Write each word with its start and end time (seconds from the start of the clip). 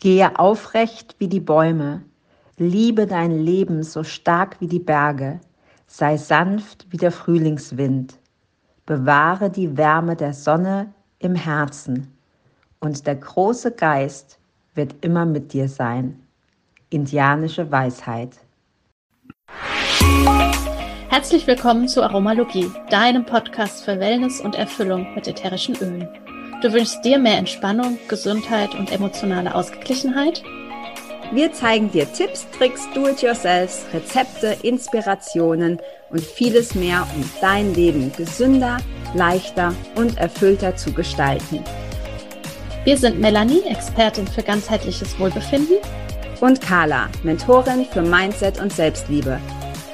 Gehe 0.00 0.38
aufrecht 0.38 1.16
wie 1.18 1.26
die 1.26 1.40
Bäume, 1.40 2.02
liebe 2.56 3.08
dein 3.08 3.32
Leben 3.32 3.82
so 3.82 4.04
stark 4.04 4.60
wie 4.60 4.68
die 4.68 4.78
Berge, 4.78 5.40
sei 5.88 6.16
sanft 6.16 6.86
wie 6.90 6.98
der 6.98 7.10
Frühlingswind, 7.10 8.16
bewahre 8.86 9.50
die 9.50 9.76
Wärme 9.76 10.14
der 10.14 10.34
Sonne 10.34 10.92
im 11.18 11.34
Herzen, 11.34 12.12
und 12.78 13.08
der 13.08 13.16
große 13.16 13.72
Geist 13.72 14.38
wird 14.74 14.94
immer 15.00 15.26
mit 15.26 15.52
dir 15.52 15.68
sein. 15.68 16.20
Indianische 16.90 17.68
Weisheit. 17.72 18.36
Herzlich 21.08 21.44
willkommen 21.48 21.88
zu 21.88 22.04
Aromalogie, 22.04 22.70
deinem 22.88 23.26
Podcast 23.26 23.84
für 23.84 23.98
Wellness 23.98 24.40
und 24.40 24.54
Erfüllung 24.54 25.12
mit 25.16 25.26
ätherischen 25.26 25.74
Ölen. 25.74 26.08
Du 26.60 26.72
wünschst 26.72 27.04
dir 27.04 27.20
mehr 27.20 27.38
Entspannung, 27.38 28.00
Gesundheit 28.08 28.74
und 28.74 28.90
emotionale 28.90 29.54
Ausgeglichenheit? 29.54 30.42
Wir 31.30 31.52
zeigen 31.52 31.88
dir 31.92 32.12
Tipps, 32.12 32.48
Tricks, 32.50 32.82
Do-it-yourselfs, 32.94 33.86
Rezepte, 33.94 34.56
Inspirationen 34.62 35.78
und 36.10 36.20
vieles 36.20 36.74
mehr, 36.74 37.06
um 37.14 37.30
dein 37.40 37.74
Leben 37.74 38.10
gesünder, 38.16 38.78
leichter 39.14 39.72
und 39.94 40.18
erfüllter 40.18 40.74
zu 40.74 40.92
gestalten. 40.92 41.62
Wir 42.82 42.96
sind 42.96 43.20
Melanie, 43.20 43.62
Expertin 43.68 44.26
für 44.26 44.42
ganzheitliches 44.42 45.16
Wohlbefinden. 45.20 45.76
Und 46.40 46.60
Carla, 46.60 47.08
Mentorin 47.22 47.84
für 47.84 48.02
Mindset 48.02 48.60
und 48.60 48.72
Selbstliebe. 48.72 49.38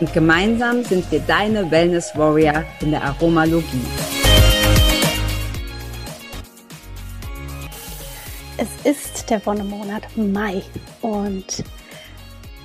Und 0.01 0.13
gemeinsam 0.15 0.83
sind 0.83 1.11
wir 1.13 1.21
deine 1.21 1.71
Wellness 1.71 2.13
Warrior 2.17 2.65
in 2.81 2.93
der 2.93 3.03
Aromalogie. 3.03 4.24
Es 8.65 8.91
ist 8.91 9.29
der 9.29 9.45
Wonnemonat 9.45 10.17
Mai. 10.17 10.63
Und 11.03 11.63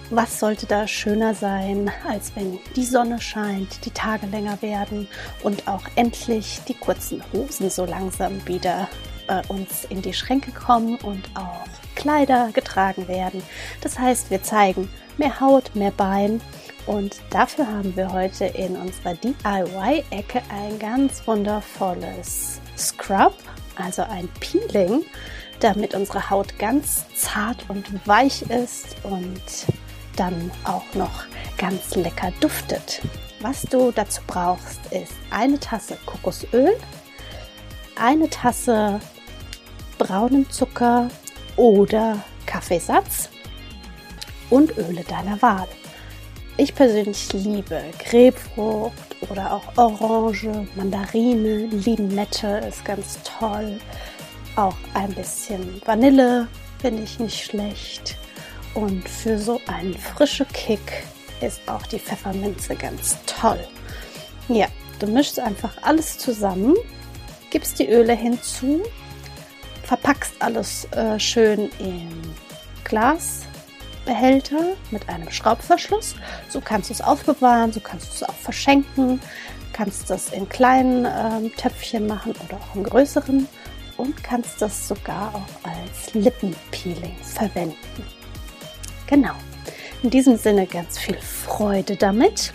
was 0.09 0.39
sollte 0.39 0.65
da 0.65 0.87
schöner 0.87 1.35
sein, 1.35 1.91
als 2.07 2.31
wenn 2.35 2.57
die 2.77 2.85
Sonne 2.85 3.19
scheint, 3.19 3.83
die 3.85 3.91
Tage 3.91 4.25
länger 4.27 4.61
werden 4.61 5.09
und 5.43 5.67
auch 5.67 5.83
endlich 5.95 6.61
die 6.69 6.73
kurzen 6.73 7.21
Hosen 7.33 7.69
so 7.69 7.83
langsam 7.83 8.47
wieder 8.47 8.87
äh, 9.27 9.41
uns 9.49 9.83
in 9.89 10.01
die 10.01 10.13
Schränke 10.13 10.51
kommen 10.51 10.95
und 10.99 11.29
auch 11.35 11.67
Kleider 11.95 12.51
getragen 12.53 13.09
werden. 13.09 13.43
Das 13.81 13.99
heißt, 13.99 14.31
wir 14.31 14.41
zeigen 14.41 14.89
mehr 15.17 15.41
Haut, 15.41 15.75
mehr 15.75 15.91
Bein. 15.91 16.39
Und 16.85 17.17
dafür 17.29 17.67
haben 17.67 17.93
wir 17.97 18.13
heute 18.13 18.45
in 18.45 18.77
unserer 18.77 19.15
DIY-Ecke 19.15 20.43
ein 20.49 20.79
ganz 20.79 21.27
wundervolles 21.27 22.61
Scrub, 22.77 23.33
also 23.75 24.03
ein 24.03 24.29
Peeling 24.39 25.03
damit 25.59 25.93
unsere 25.93 26.29
Haut 26.29 26.57
ganz 26.57 27.05
zart 27.15 27.65
und 27.69 27.85
weich 28.07 28.43
ist 28.43 28.95
und 29.03 29.41
dann 30.15 30.51
auch 30.63 30.93
noch 30.93 31.25
ganz 31.57 31.95
lecker 31.95 32.31
duftet. 32.39 33.01
Was 33.41 33.61
du 33.63 33.91
dazu 33.91 34.21
brauchst, 34.27 34.79
ist 34.91 35.13
eine 35.31 35.59
Tasse 35.59 35.97
Kokosöl, 36.05 36.75
eine 37.95 38.29
Tasse 38.29 38.99
braunen 39.97 40.49
Zucker 40.49 41.09
oder 41.55 42.17
Kaffeesatz 42.45 43.29
und 44.49 44.77
Öle 44.77 45.03
deiner 45.03 45.41
Wahl. 45.41 45.67
Ich 46.57 46.75
persönlich 46.75 47.31
liebe 47.31 47.81
Grapefrucht 47.99 49.15
oder 49.29 49.53
auch 49.53 49.77
Orange, 49.77 50.67
Mandarine, 50.75 51.67
Limette 51.67 52.61
ist 52.67 52.83
ganz 52.83 53.19
toll. 53.23 53.79
Auch 54.59 54.75
ein 54.93 55.13
bisschen 55.13 55.81
Vanille 55.85 56.49
finde 56.81 57.03
ich 57.03 57.17
nicht 57.17 57.45
schlecht. 57.45 58.17
Und 58.73 59.07
für 59.07 59.39
so 59.39 59.61
einen 59.67 59.93
frischen 59.93 60.45
Kick 60.49 61.05
ist 61.39 61.61
auch 61.65 61.83
die 61.83 61.97
Pfefferminze 61.97 62.75
ganz 62.75 63.17
toll. 63.25 63.65
Ja, 64.49 64.67
du 64.99 65.07
mischst 65.07 65.39
einfach 65.39 65.71
alles 65.81 66.17
zusammen, 66.17 66.75
gibst 67.51 67.79
die 67.79 67.87
Öle 67.87 68.13
hinzu, 68.13 68.81
verpackst 69.83 70.33
alles 70.39 70.91
äh, 70.91 71.17
schön 71.17 71.71
in 71.79 72.09
Glasbehälter 72.83 74.75
mit 74.91 75.07
einem 75.07 75.31
Schraubverschluss. 75.31 76.15
So 76.49 76.59
kannst 76.59 76.89
du 76.89 76.95
es 76.95 77.01
aufbewahren, 77.01 77.71
so 77.71 77.79
kannst 77.79 78.07
du 78.07 78.11
es 78.13 78.23
auch 78.23 78.35
verschenken, 78.35 79.21
kannst 79.71 80.09
das 80.09 80.33
in 80.33 80.49
kleinen 80.49 81.05
äh, 81.05 81.49
Töpfchen 81.51 82.07
machen 82.07 82.33
oder 82.45 82.57
auch 82.57 82.75
in 82.75 82.83
größeren 82.83 83.47
und 83.99 84.23
kannst 84.23 84.61
das 84.61 84.87
sogar 84.87 85.35
auch 85.35 85.69
als 85.69 86.13
Lippenpeeling 86.13 87.17
verwenden. 87.21 87.75
Genau. 89.07 89.33
In 90.01 90.09
diesem 90.09 90.37
Sinne 90.37 90.65
ganz 90.65 90.97
viel 90.97 91.17
Freude 91.17 91.97
damit 91.97 92.53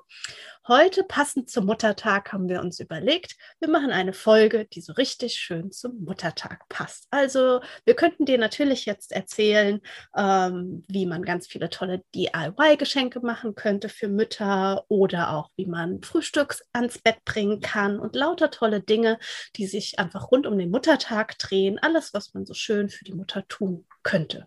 Heute, 0.68 1.04
passend 1.04 1.48
zum 1.48 1.64
Muttertag, 1.64 2.34
haben 2.34 2.48
wir 2.50 2.60
uns 2.60 2.80
überlegt, 2.80 3.34
wir 3.60 3.68
machen 3.70 3.90
eine 3.90 4.12
Folge, 4.12 4.66
die 4.66 4.82
so 4.82 4.92
richtig 4.92 5.34
schön 5.36 5.72
zum 5.72 6.04
Muttertag 6.04 6.68
passt. 6.68 7.08
Also, 7.10 7.60
wir 7.86 7.94
könnten 7.96 8.26
dir 8.26 8.36
natürlich 8.36 8.84
jetzt 8.84 9.10
erzählen, 9.10 9.80
ähm, 10.14 10.84
wie 10.86 11.06
man 11.06 11.22
ganz 11.22 11.46
viele 11.46 11.70
tolle 11.70 12.04
DIY-Geschenke 12.14 13.20
machen 13.20 13.54
könnte 13.54 13.88
für 13.88 14.08
Mütter 14.08 14.84
oder 14.88 15.32
auch, 15.32 15.50
wie 15.56 15.66
man 15.66 16.02
Frühstücks 16.02 16.62
ans 16.74 16.98
Bett 16.98 17.24
bringen 17.24 17.60
kann 17.60 17.98
und 17.98 18.14
lauter 18.14 18.50
tolle 18.50 18.82
Dinge, 18.82 19.18
die 19.56 19.66
sich 19.66 19.98
einfach 19.98 20.30
rund 20.30 20.46
um 20.46 20.58
den 20.58 20.70
Muttertag 20.70 21.38
drehen. 21.38 21.78
Alles, 21.78 22.12
was 22.12 22.34
man 22.34 22.44
so 22.44 22.52
schön 22.52 22.90
für 22.90 23.04
die 23.04 23.14
Mutter 23.14 23.48
tun 23.48 23.86
könnte. 24.02 24.46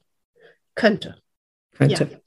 Könnte. 0.76 1.24
Könnte. 1.78 2.22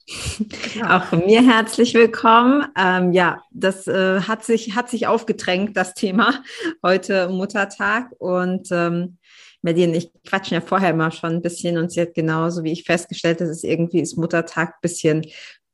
Ja. 0.75 0.97
Auch 0.97 1.05
von 1.05 1.25
mir 1.25 1.41
herzlich 1.41 1.93
willkommen. 1.93 2.65
Ähm, 2.77 3.13
ja, 3.13 3.41
das 3.51 3.87
äh, 3.87 4.21
hat, 4.21 4.43
sich, 4.43 4.75
hat 4.75 4.89
sich 4.89 5.07
aufgedrängt, 5.07 5.77
das 5.77 5.93
Thema 5.93 6.43
heute 6.83 7.29
Muttertag. 7.29 8.11
Und 8.19 8.67
ähm, 8.71 9.17
Medien, 9.61 9.93
ich 9.93 10.11
quatschen 10.25 10.55
ja 10.55 10.61
vorher 10.61 10.91
immer 10.91 11.11
schon 11.11 11.31
ein 11.31 11.41
bisschen 11.41 11.77
und 11.77 11.91
sie 11.91 12.01
hat 12.01 12.13
genauso 12.13 12.63
wie 12.63 12.71
ich 12.71 12.83
festgestellt, 12.83 13.41
dass 13.41 13.49
es 13.49 13.63
irgendwie 13.63 14.01
ist 14.01 14.17
Muttertag 14.17 14.69
ein 14.69 14.81
bisschen 14.81 15.25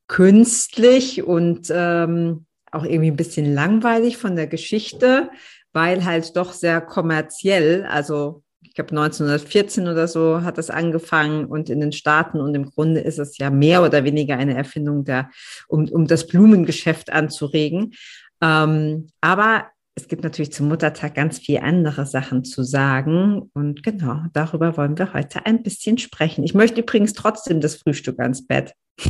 künstlich 0.07 1.23
und 1.23 1.67
ähm, 1.71 2.45
auch 2.71 2.83
irgendwie 2.83 3.11
ein 3.11 3.17
bisschen 3.17 3.53
langweilig 3.53 4.17
von 4.17 4.35
der 4.35 4.47
Geschichte, 4.47 5.29
weil 5.73 6.05
halt 6.05 6.35
doch 6.35 6.53
sehr 6.53 6.81
kommerziell, 6.81 7.85
also 7.85 8.42
ich 8.73 8.75
glaube 8.75 8.89
1914 8.89 9.87
oder 9.87 10.07
so 10.07 10.41
hat 10.41 10.57
das 10.57 10.71
angefangen 10.71 11.45
und 11.45 11.69
in 11.69 11.79
den 11.79 11.91
Staaten 11.91 12.41
und 12.41 12.55
im 12.55 12.65
Grunde 12.65 13.01
ist 13.01 13.19
es 13.19 13.37
ja 13.37 13.51
mehr 13.51 13.83
oder 13.83 14.03
weniger 14.03 14.35
eine 14.35 14.57
Erfindung 14.57 15.03
der, 15.03 15.29
um, 15.67 15.87
um 15.89 16.07
das 16.07 16.25
Blumengeschäft 16.25 17.13
anzuregen. 17.13 17.93
Ähm, 18.41 19.09
aber 19.21 19.67
es 19.93 20.07
gibt 20.07 20.23
natürlich 20.23 20.51
zum 20.51 20.69
Muttertag 20.69 21.13
ganz 21.13 21.37
viele 21.37 21.61
andere 21.61 22.07
Sachen 22.07 22.43
zu 22.43 22.63
sagen. 22.63 23.51
Und 23.53 23.83
genau, 23.83 24.23
darüber 24.33 24.75
wollen 24.75 24.97
wir 24.97 25.13
heute 25.13 25.45
ein 25.45 25.61
bisschen 25.61 25.99
sprechen. 25.99 26.43
Ich 26.43 26.55
möchte 26.55 26.81
übrigens 26.81 27.13
trotzdem 27.13 27.61
das 27.61 27.75
Frühstück 27.75 28.19
ans 28.19 28.47
Bett. 28.47 28.73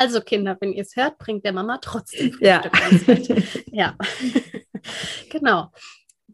Also 0.00 0.20
Kinder, 0.20 0.56
wenn 0.60 0.72
ihr 0.72 0.82
es 0.82 0.94
hört, 0.94 1.18
bringt 1.18 1.44
der 1.44 1.52
Mama 1.52 1.78
trotzdem 1.82 2.30
Frühstück 2.30 2.46
ja. 2.46 2.62
ans 2.70 3.04
Bett. 3.04 3.64
Ja, 3.72 3.96
genau. 5.30 5.72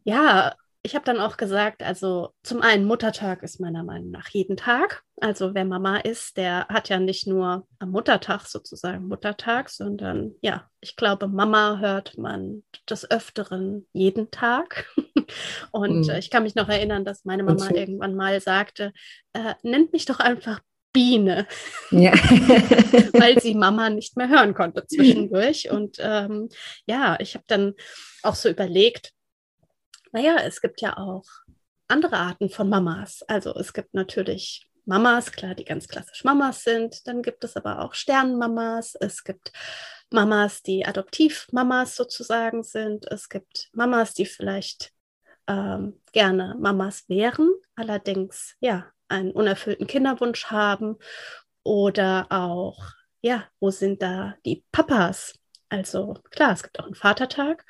Ja, 0.04 0.54
ich 0.86 0.94
habe 0.94 1.06
dann 1.06 1.18
auch 1.18 1.38
gesagt, 1.38 1.82
also 1.82 2.34
zum 2.42 2.60
einen 2.60 2.84
Muttertag 2.84 3.42
ist 3.42 3.58
meiner 3.58 3.82
Meinung 3.82 4.10
nach 4.10 4.28
jeden 4.28 4.58
Tag. 4.58 5.02
Also 5.18 5.54
wer 5.54 5.64
Mama 5.64 5.96
ist, 5.96 6.36
der 6.36 6.68
hat 6.68 6.90
ja 6.90 6.98
nicht 6.98 7.26
nur 7.26 7.66
am 7.78 7.90
Muttertag 7.90 8.42
sozusagen 8.46 9.08
Muttertag, 9.08 9.70
sondern 9.70 10.34
ja, 10.42 10.68
ich 10.80 10.96
glaube, 10.96 11.26
Mama 11.26 11.78
hört 11.78 12.18
man 12.18 12.64
des 12.88 13.10
Öfteren 13.10 13.86
jeden 13.94 14.30
Tag. 14.30 14.86
Und 15.72 16.06
mhm. 16.06 16.14
ich 16.18 16.28
kann 16.28 16.42
mich 16.42 16.54
noch 16.54 16.68
erinnern, 16.68 17.06
dass 17.06 17.24
meine 17.24 17.44
Mama 17.44 17.70
irgendwann 17.70 18.14
mal 18.14 18.38
sagte, 18.42 18.92
äh, 19.32 19.54
nennt 19.62 19.94
mich 19.94 20.04
doch 20.04 20.20
einfach 20.20 20.60
Biene, 20.92 21.48
ja. 21.90 22.12
weil 23.14 23.40
sie 23.40 23.54
Mama 23.54 23.88
nicht 23.88 24.18
mehr 24.18 24.28
hören 24.28 24.52
konnte 24.52 24.86
zwischendurch. 24.86 25.70
Und 25.70 25.96
ähm, 25.98 26.50
ja, 26.86 27.16
ich 27.20 27.34
habe 27.34 27.44
dann 27.48 27.72
auch 28.22 28.34
so 28.34 28.50
überlegt, 28.50 29.14
naja, 30.14 30.36
es 30.44 30.60
gibt 30.60 30.80
ja 30.80 30.96
auch 30.96 31.24
andere 31.88 32.16
Arten 32.16 32.48
von 32.48 32.68
Mamas. 32.68 33.24
Also 33.26 33.52
es 33.56 33.72
gibt 33.72 33.94
natürlich 33.94 34.70
Mamas, 34.84 35.32
klar, 35.32 35.56
die 35.56 35.64
ganz 35.64 35.88
klassisch 35.88 36.22
Mamas 36.22 36.62
sind. 36.62 37.06
Dann 37.08 37.20
gibt 37.20 37.42
es 37.42 37.56
aber 37.56 37.80
auch 37.80 37.94
Sternenmamas. 37.94 38.94
Es 38.94 39.24
gibt 39.24 39.50
Mamas, 40.10 40.62
die 40.62 40.86
Adoptivmamas 40.86 41.96
sozusagen 41.96 42.62
sind. 42.62 43.10
Es 43.10 43.28
gibt 43.28 43.70
Mamas, 43.72 44.14
die 44.14 44.24
vielleicht 44.24 44.92
ähm, 45.48 46.00
gerne 46.12 46.56
Mamas 46.60 47.08
wären, 47.08 47.50
allerdings 47.74 48.54
ja 48.60 48.86
einen 49.08 49.32
unerfüllten 49.32 49.88
Kinderwunsch 49.88 50.46
haben. 50.46 50.96
Oder 51.64 52.28
auch, 52.30 52.78
ja, 53.20 53.48
wo 53.58 53.70
sind 53.70 54.00
da 54.00 54.36
die 54.46 54.64
Papas? 54.70 55.40
Also 55.70 56.14
klar, 56.30 56.52
es 56.52 56.62
gibt 56.62 56.78
auch 56.78 56.84
einen 56.84 56.94
Vatertag 56.94 57.64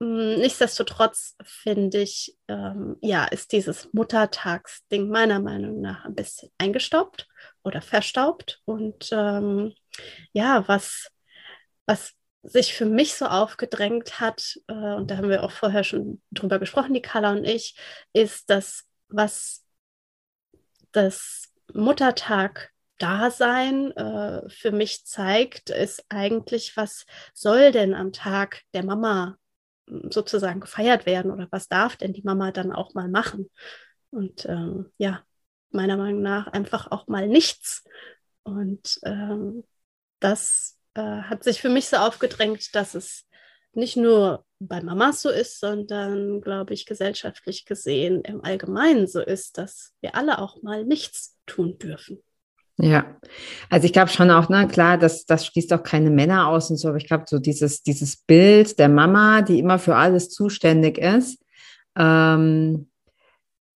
nichtsdestotrotz 0.00 1.36
finde 1.42 1.98
ich, 2.02 2.36
ähm, 2.46 2.96
ja, 3.02 3.24
ist 3.24 3.52
dieses 3.52 3.92
Muttertagsding 3.92 5.08
meiner 5.08 5.40
Meinung 5.40 5.80
nach 5.80 6.04
ein 6.04 6.14
bisschen 6.14 6.50
eingestaubt 6.58 7.28
oder 7.64 7.82
verstaubt. 7.82 8.60
Und 8.64 9.10
ähm, 9.12 9.74
ja, 10.32 10.66
was, 10.68 11.10
was 11.86 12.14
sich 12.42 12.74
für 12.74 12.86
mich 12.86 13.14
so 13.14 13.26
aufgedrängt 13.26 14.20
hat, 14.20 14.58
äh, 14.68 14.72
und 14.72 15.10
da 15.10 15.16
haben 15.16 15.28
wir 15.28 15.42
auch 15.42 15.50
vorher 15.50 15.84
schon 15.84 16.22
drüber 16.30 16.58
gesprochen, 16.58 16.94
die 16.94 17.02
Carla 17.02 17.32
und 17.32 17.44
ich, 17.44 17.76
ist 18.12 18.50
das, 18.50 18.84
was 19.08 19.64
das 20.92 21.52
Muttertag 21.74 22.72
Dasein 22.98 23.92
äh, 23.92 24.48
für 24.48 24.72
mich 24.72 25.06
zeigt, 25.06 25.70
ist 25.70 26.04
eigentlich, 26.08 26.76
was 26.76 27.06
soll 27.32 27.70
denn 27.72 27.94
am 27.94 28.12
Tag 28.12 28.62
der 28.74 28.84
Mama 28.84 29.36
sozusagen 30.10 30.60
gefeiert 30.60 31.06
werden 31.06 31.30
oder 31.30 31.48
was 31.50 31.68
darf 31.68 31.96
denn 31.96 32.12
die 32.12 32.22
Mama 32.22 32.52
dann 32.52 32.72
auch 32.72 32.94
mal 32.94 33.08
machen? 33.08 33.50
Und 34.10 34.46
ähm, 34.46 34.90
ja, 34.98 35.22
meiner 35.70 35.96
Meinung 35.96 36.22
nach 36.22 36.46
einfach 36.48 36.90
auch 36.90 37.08
mal 37.08 37.28
nichts. 37.28 37.84
Und 38.42 38.98
ähm, 39.04 39.64
das 40.20 40.78
äh, 40.94 41.00
hat 41.00 41.44
sich 41.44 41.60
für 41.60 41.68
mich 41.68 41.88
so 41.88 41.96
aufgedrängt, 41.96 42.74
dass 42.74 42.94
es 42.94 43.26
nicht 43.72 43.96
nur 43.96 44.44
bei 44.58 44.82
Mamas 44.82 45.22
so 45.22 45.30
ist, 45.30 45.60
sondern, 45.60 46.40
glaube 46.40 46.74
ich, 46.74 46.86
gesellschaftlich 46.86 47.64
gesehen 47.64 48.22
im 48.22 48.42
Allgemeinen 48.42 49.06
so 49.06 49.20
ist, 49.20 49.58
dass 49.58 49.94
wir 50.00 50.14
alle 50.14 50.38
auch 50.38 50.62
mal 50.62 50.84
nichts 50.84 51.36
tun 51.46 51.78
dürfen. 51.78 52.22
Ja, 52.80 53.16
also 53.70 53.86
ich 53.86 53.92
glaube 53.92 54.10
schon 54.10 54.30
auch, 54.30 54.48
ne, 54.48 54.68
klar, 54.68 54.98
das, 54.98 55.26
das 55.26 55.46
schließt 55.46 55.72
auch 55.72 55.82
keine 55.82 56.10
Männer 56.10 56.46
aus 56.46 56.70
und 56.70 56.76
so, 56.76 56.88
aber 56.88 56.98
ich 56.98 57.06
glaube, 57.06 57.24
so 57.26 57.40
dieses, 57.40 57.82
dieses 57.82 58.16
Bild 58.16 58.78
der 58.78 58.88
Mama, 58.88 59.42
die 59.42 59.58
immer 59.58 59.80
für 59.80 59.96
alles 59.96 60.30
zuständig 60.30 60.96
ist, 60.96 61.42
ähm, 61.98 62.88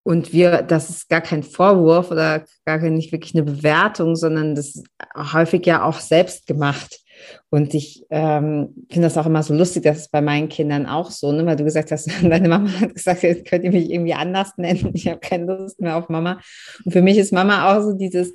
und 0.04 0.34
wir, 0.34 0.64
das 0.64 0.90
ist 0.90 1.10
gar 1.10 1.22
kein 1.22 1.44
Vorwurf 1.44 2.10
oder 2.10 2.44
gar 2.66 2.80
nicht 2.80 3.12
wirklich 3.12 3.36
eine 3.36 3.44
Bewertung, 3.44 4.16
sondern 4.16 4.56
das 4.56 4.76
ist 4.76 4.88
häufig 5.16 5.66
ja 5.66 5.84
auch 5.84 6.00
selbst 6.00 6.48
gemacht. 6.48 7.00
Und 7.50 7.74
ich 7.74 8.06
ähm, 8.10 8.74
finde 8.90 9.08
das 9.08 9.18
auch 9.18 9.26
immer 9.26 9.44
so 9.44 9.54
lustig, 9.54 9.84
dass 9.84 9.98
es 9.98 10.10
bei 10.10 10.22
meinen 10.22 10.50
Kindern 10.50 10.86
auch 10.86 11.12
so, 11.12 11.32
ne? 11.32 11.46
weil 11.46 11.58
du 11.58 11.64
gesagt 11.64 11.92
hast, 11.92 12.10
deine 12.24 12.48
Mama 12.48 12.72
hat 12.80 12.96
gesagt, 12.96 13.24
jetzt 13.24 13.46
könnt 13.46 13.66
ihr 13.66 13.72
mich 13.72 13.92
irgendwie 13.92 14.14
anders 14.14 14.58
nennen. 14.58 14.92
Ich 14.94 15.08
habe 15.08 15.20
keine 15.20 15.46
Lust 15.46 15.80
mehr 15.80 15.98
auf 15.98 16.10
Mama. 16.10 16.40
Und 16.86 16.92
für 16.92 17.02
mich 17.02 17.18
ist 17.18 17.34
Mama 17.34 17.72
auch 17.72 17.84
so 17.84 17.94
dieses, 17.94 18.32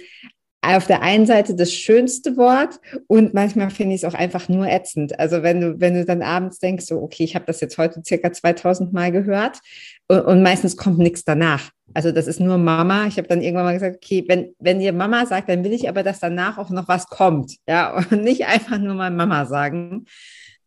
auf 0.67 0.87
der 0.87 1.03
einen 1.03 1.27
Seite 1.27 1.55
das 1.55 1.73
schönste 1.73 2.37
Wort 2.37 2.81
und 3.07 3.35
manchmal 3.35 3.71
finde 3.71 3.95
ich 3.95 4.03
es 4.03 4.09
auch 4.09 4.19
einfach 4.19 4.49
nur 4.49 4.67
ätzend. 4.67 5.19
Also 5.19 5.43
wenn 5.43 5.61
du, 5.61 5.81
wenn 5.81 5.95
du 5.95 6.05
dann 6.05 6.23
abends 6.23 6.59
denkst, 6.59 6.87
so, 6.87 7.01
okay, 7.01 7.25
ich 7.25 7.35
habe 7.35 7.45
das 7.47 7.61
jetzt 7.61 7.79
heute 7.79 8.03
circa 8.05 8.33
2000 8.33 8.93
Mal 8.93 9.13
gehört 9.13 9.61
und, 10.09 10.21
und 10.21 10.43
meistens 10.43 10.77
kommt 10.77 10.99
nichts 10.99 11.25
danach. 11.25 11.71
Also 11.93 12.11
das 12.11 12.27
ist 12.27 12.41
nur 12.41 12.59
Mama. 12.59 13.07
Ich 13.07 13.17
habe 13.19 13.29
dann 13.29 13.43
irgendwann 13.43 13.67
mal 13.67 13.75
gesagt, 13.75 13.97
okay, 13.97 14.25
wenn, 14.27 14.55
wenn 14.59 14.81
ihr 14.81 14.93
Mama 14.93 15.27
sagt, 15.27 15.49
dann 15.49 15.63
will 15.65 15.73
ich 15.73 15.89
aber, 15.89 16.03
dass 16.03 16.21
danach 16.21 16.59
auch 16.59 16.71
noch 16.71 16.89
was 16.89 17.07
kommt. 17.09 17.57
Ja, 17.69 17.97
und 18.11 18.23
nicht 18.23 18.47
einfach 18.47 18.79
nur 18.79 18.95
mal 18.95 19.11
Mama 19.11 19.47
sagen. 19.47 20.07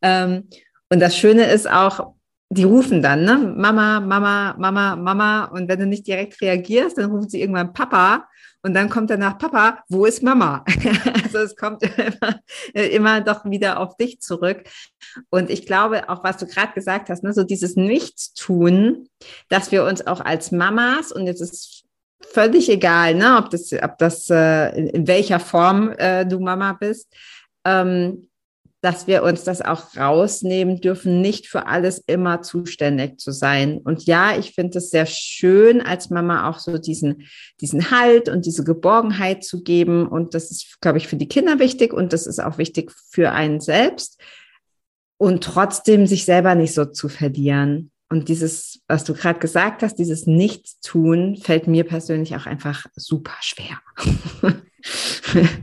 Ähm, 0.02 0.50
und 0.90 1.00
das 1.00 1.18
Schöne 1.18 1.46
ist 1.46 1.70
auch, 1.70 2.14
die 2.50 2.64
rufen 2.64 3.02
dann, 3.02 3.24
ne? 3.24 3.38
Mama, 3.58 4.00
Mama, 4.00 4.56
Mama, 4.58 4.96
Mama. 4.96 5.46
Und 5.46 5.68
wenn 5.68 5.80
du 5.80 5.86
nicht 5.86 6.08
direkt 6.08 6.40
reagierst, 6.42 6.98
dann 6.98 7.12
rufen 7.12 7.30
sie 7.30 7.42
irgendwann 7.42 7.74
Papa. 7.74 8.28
Und 8.63 8.74
dann 8.74 8.89
kommt 8.89 9.09
danach, 9.09 9.38
Papa, 9.38 9.83
wo 9.88 10.06
ist 10.06 10.24
Mama? 10.24 10.65
also 11.24 11.38
es 11.39 11.56
kommt 11.56 11.83
immer, 11.83 12.42
immer 12.74 13.21
doch 13.21 13.45
wieder 13.45 13.80
auf 13.80 13.98
dich 13.98 14.19
zurück. 14.19 14.63
Und 15.30 15.50
ich 15.50 15.65
glaube, 15.65 16.09
auch 16.09 16.24
was 16.24 16.38
du 16.38 16.48
gerade 16.48 16.74
gesagt 16.74 17.09
hast, 17.09 17.24
ne, 17.24 17.33
so 17.33 17.44
dieses 17.44 17.75
Nichtstun, 17.75 19.07
dass 19.50 19.71
wir 19.71 19.86
uns 19.86 20.06
auch 20.06 20.21
als 20.21 20.51
Mamas, 20.51 21.12
und 21.12 21.27
jetzt 21.27 21.42
ist 21.42 21.86
völlig 22.21 22.69
egal, 22.69 23.15
ne, 23.15 23.38
ob 23.38 23.50
das, 23.50 23.71
ob 23.74 23.98
das 23.98 24.30
äh, 24.30 24.69
in, 24.69 25.07
welcher 25.07 25.39
Form 25.39 25.92
äh, 25.98 26.25
du 26.25 26.39
Mama 26.39 26.74
bist, 26.74 27.13
ähm, 27.63 28.26
dass 28.81 29.07
wir 29.07 29.24
uns 29.24 29.44
das 29.44 29.62
auch 29.62 29.97
rausnehmen 29.97 30.79
dürfen, 30.81 31.19
nicht 31.19 31.47
für 31.47 31.65
alles 31.65 31.97
immer 32.06 32.44
zuständig 32.44 33.19
zu 33.19 33.31
sein. 33.31 33.79
Und 33.79 34.06
ja, 34.06 34.38
ich 34.38 34.53
finde 34.53 34.77
es 34.77 34.91
sehr 34.91 35.07
schön, 35.07 35.81
als 35.81 36.12
Mama 36.12 36.47
auch 36.50 36.59
so 36.59 36.77
diesen, 36.77 37.27
diesen 37.59 37.89
Halt 37.89 38.29
und 38.29 38.45
diese 38.45 38.63
Geborgenheit 38.63 39.44
zu 39.44 39.63
geben. 39.63 40.07
Und 40.07 40.35
das 40.35 40.51
ist, 40.51 40.79
glaube 40.79 41.00
ich, 41.00 41.07
für 41.07 41.15
die 41.15 41.27
Kinder 41.27 41.57
wichtig 41.57 41.91
und 41.91 42.13
das 42.13 42.27
ist 42.27 42.39
auch 42.39 42.59
wichtig 42.59 42.91
für 43.09 43.31
einen 43.31 43.62
selbst. 43.62 44.21
Und 45.18 45.44
trotzdem 45.44 46.06
sich 46.06 46.25
selber 46.25 46.53
nicht 46.53 46.75
so 46.75 46.85
zu 46.85 47.09
verlieren. 47.09 47.91
Und 48.09 48.29
dieses, 48.29 48.79
was 48.88 49.03
du 49.03 49.15
gerade 49.15 49.39
gesagt 49.39 49.81
hast, 49.81 49.95
dieses 49.95 50.27
Nichtstun, 50.27 51.35
fällt 51.38 51.68
mir 51.68 51.83
persönlich 51.83 52.35
auch 52.35 52.45
einfach 52.45 52.85
super 52.95 53.33
schwer. 53.41 53.81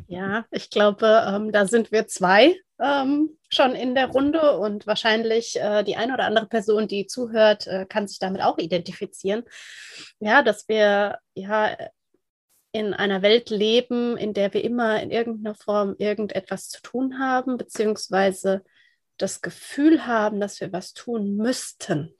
ja, 0.08 0.44
ich 0.50 0.68
glaube, 0.68 1.22
ähm, 1.26 1.52
da 1.52 1.66
sind 1.66 1.92
wir 1.92 2.06
zwei 2.08 2.54
ähm, 2.80 3.38
schon 3.50 3.74
in 3.74 3.94
der 3.94 4.08
Runde 4.08 4.58
und 4.58 4.86
wahrscheinlich 4.86 5.60
äh, 5.60 5.82
die 5.84 5.96
eine 5.96 6.14
oder 6.14 6.24
andere 6.24 6.46
Person, 6.46 6.88
die 6.88 7.06
zuhört, 7.06 7.66
äh, 7.66 7.86
kann 7.86 8.08
sich 8.08 8.18
damit 8.18 8.42
auch 8.42 8.58
identifizieren. 8.58 9.44
Ja, 10.18 10.42
dass 10.42 10.68
wir 10.68 11.18
ja 11.34 11.76
in 12.72 12.92
einer 12.92 13.22
Welt 13.22 13.50
leben, 13.50 14.16
in 14.16 14.34
der 14.34 14.52
wir 14.52 14.64
immer 14.64 15.00
in 15.00 15.12
irgendeiner 15.12 15.54
Form 15.54 15.94
irgendetwas 15.98 16.68
zu 16.68 16.82
tun 16.82 17.20
haben, 17.20 17.56
beziehungsweise 17.56 18.64
das 19.16 19.42
Gefühl 19.42 20.06
haben, 20.06 20.40
dass 20.40 20.60
wir 20.60 20.72
was 20.72 20.92
tun 20.92 21.36
müssten. 21.36 22.12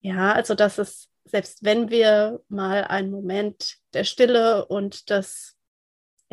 Ja, 0.00 0.32
also 0.32 0.54
dass 0.54 0.78
es, 0.78 1.10
selbst 1.26 1.62
wenn 1.62 1.90
wir 1.90 2.40
mal 2.48 2.84
einen 2.84 3.10
Moment 3.10 3.76
der 3.92 4.04
Stille 4.04 4.64
und 4.66 5.10
des 5.10 5.53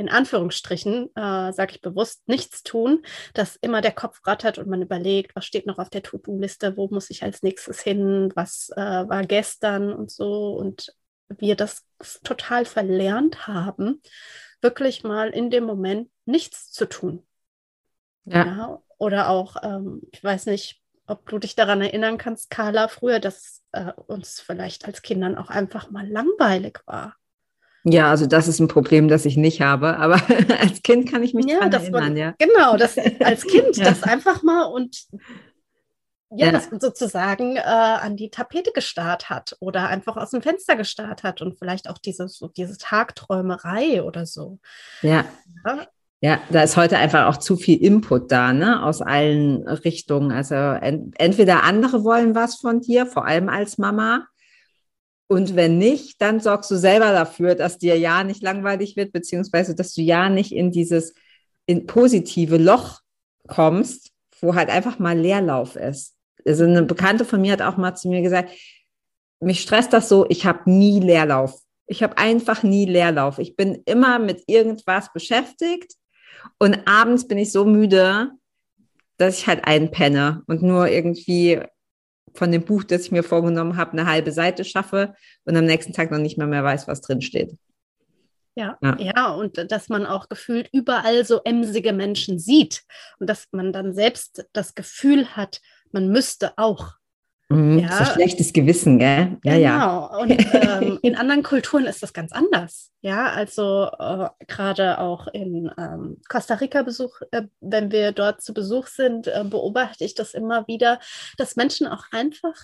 in 0.01 0.09
Anführungsstrichen, 0.09 1.09
äh, 1.15 1.53
sage 1.53 1.75
ich 1.75 1.81
bewusst, 1.81 2.27
nichts 2.27 2.63
tun, 2.63 3.03
dass 3.33 3.55
immer 3.55 3.81
der 3.81 3.91
Kopf 3.91 4.19
rattert 4.25 4.57
und 4.57 4.67
man 4.67 4.81
überlegt, 4.81 5.35
was 5.35 5.45
steht 5.45 5.67
noch 5.67 5.77
auf 5.77 5.89
der 5.89 6.01
To-Do-Liste, 6.01 6.75
wo 6.75 6.87
muss 6.89 7.09
ich 7.11 7.23
als 7.23 7.43
nächstes 7.43 7.79
hin, 7.81 8.31
was 8.35 8.69
äh, 8.75 8.79
war 8.81 9.23
gestern 9.25 9.93
und 9.93 10.11
so. 10.11 10.53
Und 10.55 10.93
wir 11.29 11.55
das 11.55 11.85
total 12.23 12.65
verlernt 12.65 13.47
haben, 13.47 14.01
wirklich 14.59 15.03
mal 15.03 15.29
in 15.29 15.49
dem 15.49 15.63
Moment 15.63 16.09
nichts 16.25 16.71
zu 16.71 16.87
tun. 16.87 17.25
Ja. 18.25 18.45
ja 18.45 18.83
oder 18.97 19.29
auch, 19.29 19.55
ähm, 19.63 20.01
ich 20.11 20.23
weiß 20.23 20.47
nicht, 20.47 20.81
ob 21.07 21.29
du 21.29 21.37
dich 21.37 21.55
daran 21.55 21.81
erinnern 21.81 22.17
kannst, 22.17 22.49
Carla, 22.49 22.87
früher, 22.87 23.19
dass 23.19 23.63
äh, 23.71 23.91
uns 24.07 24.39
vielleicht 24.39 24.85
als 24.85 25.01
Kindern 25.01 25.37
auch 25.37 25.49
einfach 25.49 25.91
mal 25.91 26.07
langweilig 26.07 26.79
war. 26.85 27.15
Ja, 27.83 28.11
also 28.11 28.27
das 28.27 28.47
ist 28.47 28.59
ein 28.59 28.67
Problem, 28.67 29.07
das 29.07 29.25
ich 29.25 29.37
nicht 29.37 29.61
habe, 29.61 29.97
aber 29.97 30.15
als 30.61 30.83
Kind 30.83 31.09
kann 31.09 31.23
ich 31.23 31.33
mich 31.33 31.47
ja, 31.47 31.67
daran 31.67 31.73
erinnern, 31.73 32.03
man, 32.03 32.17
ja. 32.17 32.33
Genau, 32.37 32.77
das 32.77 32.97
als 33.23 33.45
Kind 33.45 33.75
ja. 33.77 33.85
das 33.85 34.03
einfach 34.03 34.43
mal 34.43 34.63
und 34.65 35.05
ja, 36.33 36.45
ja. 36.45 36.51
dass 36.51 36.71
man 36.71 36.79
sozusagen 36.79 37.57
äh, 37.57 37.61
an 37.61 38.15
die 38.15 38.29
Tapete 38.29 38.71
gestarrt 38.71 39.29
hat 39.29 39.57
oder 39.59 39.89
einfach 39.89 40.15
aus 40.15 40.31
dem 40.31 40.41
Fenster 40.41 40.77
gestarrt 40.77 41.23
hat 41.23 41.41
und 41.41 41.57
vielleicht 41.57 41.89
auch 41.89 41.97
diese, 41.97 42.29
so 42.29 42.47
diese 42.47 42.77
Tagträumerei 42.77 44.01
oder 44.03 44.25
so. 44.25 44.59
Ja. 45.01 45.25
ja. 45.65 45.87
Ja, 46.23 46.39
da 46.51 46.61
ist 46.61 46.77
heute 46.77 46.99
einfach 46.99 47.25
auch 47.25 47.37
zu 47.37 47.57
viel 47.57 47.83
Input 47.83 48.31
da, 48.31 48.53
ne, 48.53 48.83
aus 48.83 49.01
allen 49.01 49.67
Richtungen. 49.67 50.31
Also 50.31 50.53
ent 50.53 51.15
entweder 51.17 51.63
andere 51.63 52.03
wollen 52.03 52.35
was 52.35 52.57
von 52.57 52.79
dir, 52.79 53.07
vor 53.07 53.25
allem 53.25 53.49
als 53.49 53.79
Mama, 53.79 54.27
und 55.31 55.55
wenn 55.55 55.77
nicht, 55.77 56.21
dann 56.21 56.41
sorgst 56.41 56.69
du 56.71 56.75
selber 56.75 57.13
dafür, 57.13 57.55
dass 57.55 57.77
dir 57.77 57.97
ja 57.97 58.25
nicht 58.25 58.43
langweilig 58.43 58.97
wird, 58.97 59.13
beziehungsweise 59.13 59.73
dass 59.73 59.93
du 59.93 60.01
ja 60.01 60.27
nicht 60.27 60.51
in 60.51 60.71
dieses 60.71 61.13
in 61.65 61.87
positive 61.87 62.57
Loch 62.57 62.99
kommst, 63.47 64.11
wo 64.41 64.55
halt 64.55 64.67
einfach 64.69 64.99
mal 64.99 65.17
Leerlauf 65.17 65.77
ist. 65.77 66.17
Also 66.45 66.65
eine 66.65 66.83
Bekannte 66.83 67.23
von 67.23 67.39
mir 67.39 67.53
hat 67.53 67.61
auch 67.61 67.77
mal 67.77 67.95
zu 67.95 68.09
mir 68.09 68.21
gesagt, 68.21 68.51
mich 69.39 69.61
stresst 69.61 69.93
das 69.93 70.09
so, 70.09 70.25
ich 70.27 70.45
habe 70.45 70.69
nie 70.69 70.99
Leerlauf 70.99 71.61
Ich 71.87 72.03
habe 72.03 72.17
einfach 72.17 72.61
nie 72.61 72.85
Leerlauf. 72.85 73.39
Ich 73.39 73.55
bin 73.55 73.83
immer 73.85 74.19
mit 74.19 74.43
irgendwas 74.47 75.13
beschäftigt 75.13 75.93
und 76.59 76.89
abends 76.89 77.25
bin 77.25 77.37
ich 77.37 77.53
so 77.53 77.63
müde, 77.63 78.31
dass 79.15 79.37
ich 79.37 79.47
halt 79.47 79.63
einpenne 79.63 80.43
und 80.47 80.61
nur 80.61 80.89
irgendwie 80.89 81.61
von 82.33 82.51
dem 82.51 82.63
Buch, 82.63 82.83
das 82.83 83.03
ich 83.03 83.11
mir 83.11 83.23
vorgenommen 83.23 83.77
habe, 83.77 83.93
eine 83.93 84.05
halbe 84.05 84.31
Seite 84.31 84.63
schaffe 84.63 85.15
und 85.45 85.55
am 85.55 85.65
nächsten 85.65 85.93
Tag 85.93 86.11
noch 86.11 86.17
nicht 86.17 86.37
mehr 86.37 86.47
mehr 86.47 86.63
weiß, 86.63 86.87
was 86.87 87.01
drin 87.01 87.21
steht. 87.21 87.57
Ja, 88.55 88.77
ja, 88.81 88.97
ja, 88.99 89.31
und 89.33 89.71
dass 89.71 89.87
man 89.87 90.05
auch 90.05 90.27
gefühlt 90.27 90.69
überall 90.73 91.23
so 91.23 91.39
emsige 91.45 91.93
Menschen 91.93 92.37
sieht 92.37 92.83
und 93.19 93.29
dass 93.29 93.47
man 93.51 93.71
dann 93.71 93.93
selbst 93.93 94.45
das 94.51 94.75
Gefühl 94.75 95.35
hat, 95.37 95.61
man 95.91 96.09
müsste 96.09 96.57
auch. 96.57 96.95
Mhm, 97.51 97.79
ja. 97.79 97.97
So 97.97 98.13
schlechtes 98.13 98.53
Gewissen, 98.53 98.97
gell? 98.99 99.37
Ja, 99.43 99.53
genau. 99.53 99.59
ja. 99.59 100.05
Und 100.17 100.53
ähm, 100.53 100.99
in 101.03 101.15
anderen 101.15 101.43
Kulturen 101.43 101.85
ist 101.85 102.01
das 102.01 102.13
ganz 102.13 102.31
anders. 102.31 102.91
Ja, 103.01 103.27
also 103.27 103.89
äh, 103.99 104.29
gerade 104.47 104.99
auch 104.99 105.27
in 105.27 105.69
ähm, 105.77 106.17
Costa 106.29 106.55
Rica 106.55 106.83
Besuch, 106.83 107.21
äh, 107.31 107.43
wenn 107.59 107.91
wir 107.91 108.11
dort 108.11 108.41
zu 108.41 108.53
Besuch 108.53 108.87
sind, 108.87 109.27
äh, 109.27 109.43
beobachte 109.43 110.05
ich 110.05 110.15
das 110.15 110.33
immer 110.33 110.67
wieder, 110.67 110.99
dass 111.37 111.55
Menschen 111.55 111.87
auch 111.87 112.05
einfach 112.11 112.55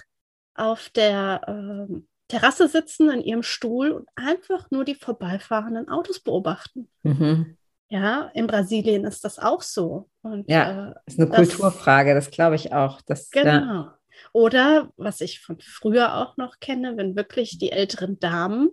auf 0.56 0.90
der 0.90 1.42
ähm, 1.48 2.08
Terrasse 2.28 2.68
sitzen 2.68 3.10
in 3.10 3.22
ihrem 3.22 3.44
Stuhl 3.44 3.92
und 3.92 4.08
einfach 4.16 4.70
nur 4.72 4.86
die 4.86 4.96
vorbeifahrenden 4.96 5.90
Autos 5.90 6.20
beobachten. 6.20 6.90
Mhm. 7.04 7.58
Ja, 7.90 8.30
in 8.34 8.48
Brasilien 8.48 9.06
ist 9.06 9.24
das 9.24 9.40
auch 9.40 9.62
so. 9.62 10.10
Und, 10.22 10.50
ja, 10.50 10.90
äh, 10.90 10.94
ist 11.06 11.20
eine 11.20 11.30
das, 11.30 11.38
Kulturfrage, 11.38 12.14
das 12.14 12.32
glaube 12.32 12.56
ich 12.56 12.74
auch. 12.74 13.02
Das, 13.02 13.30
genau. 13.30 13.52
Ja. 13.52 13.97
Oder 14.34 14.92
was 14.98 15.22
ich 15.22 15.40
von 15.40 15.60
früher 15.60 16.16
auch 16.16 16.38
noch 16.38 16.60
kenne, 16.60 16.98
wenn 16.98 17.16
wirklich 17.16 17.58
die 17.58 17.72
älteren 17.72 18.20
Damen 18.20 18.70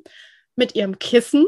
mit 0.56 0.74
ihrem 0.74 0.98
Kissen 0.98 1.46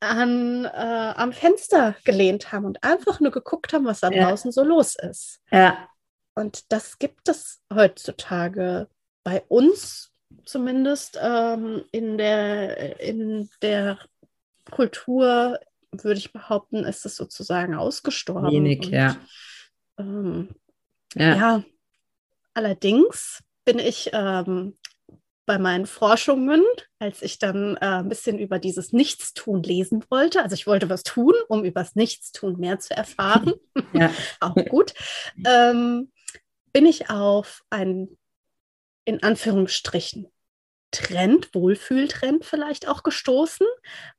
an, 0.00 0.64
äh, 0.64 0.68
am 1.16 1.32
Fenster 1.32 1.94
gelehnt 2.04 2.52
haben 2.52 2.64
und 2.64 2.82
einfach 2.82 3.20
nur 3.20 3.32
geguckt 3.32 3.72
haben, 3.72 3.86
was 3.86 4.00
da 4.00 4.10
ja. 4.10 4.28
draußen 4.28 4.52
so 4.52 4.62
los 4.64 4.96
ist. 4.96 5.40
Ja. 5.50 5.88
Und 6.34 6.72
das 6.72 6.98
gibt 6.98 7.28
es 7.28 7.62
heutzutage 7.72 8.88
bei 9.22 9.42
uns 9.48 10.12
zumindest 10.44 11.18
ähm, 11.22 11.84
in, 11.92 12.18
der, 12.18 13.00
in 13.00 13.48
der 13.62 13.98
Kultur, 14.70 15.58
würde 15.92 16.18
ich 16.18 16.32
behaupten, 16.32 16.84
ist 16.84 17.06
es 17.06 17.16
sozusagen 17.16 17.74
ausgestorben. 17.74 18.50
Wenig, 18.50 18.86
und, 18.86 18.92
ja. 18.92 19.16
Ähm, 19.98 20.48
ja. 21.14 21.36
ja. 21.36 21.64
Allerdings 22.54 23.42
bin 23.64 23.78
ich 23.78 24.10
ähm, 24.12 24.76
bei 25.46 25.58
meinen 25.58 25.86
Forschungen, 25.86 26.64
als 26.98 27.22
ich 27.22 27.38
dann 27.38 27.76
äh, 27.76 27.98
ein 27.98 28.08
bisschen 28.08 28.38
über 28.38 28.58
dieses 28.58 28.92
Nichtstun 28.92 29.62
lesen 29.62 30.04
wollte, 30.08 30.42
also 30.42 30.54
ich 30.54 30.66
wollte 30.66 30.88
was 30.88 31.02
tun, 31.02 31.34
um 31.48 31.64
über 31.64 31.80
das 31.80 31.94
Nichtstun 31.94 32.58
mehr 32.58 32.78
zu 32.78 32.96
erfahren, 32.96 33.52
ja. 33.92 34.10
auch 34.40 34.54
gut, 34.54 34.94
ähm, 35.46 36.10
bin 36.72 36.86
ich 36.86 37.10
auf 37.10 37.62
ein 37.70 38.16
in 39.04 39.22
Anführungsstrichen 39.22 40.28
Trend, 40.90 41.54
Wohlfühltrend 41.54 42.44
vielleicht 42.44 42.88
auch 42.88 43.02
gestoßen. 43.02 43.66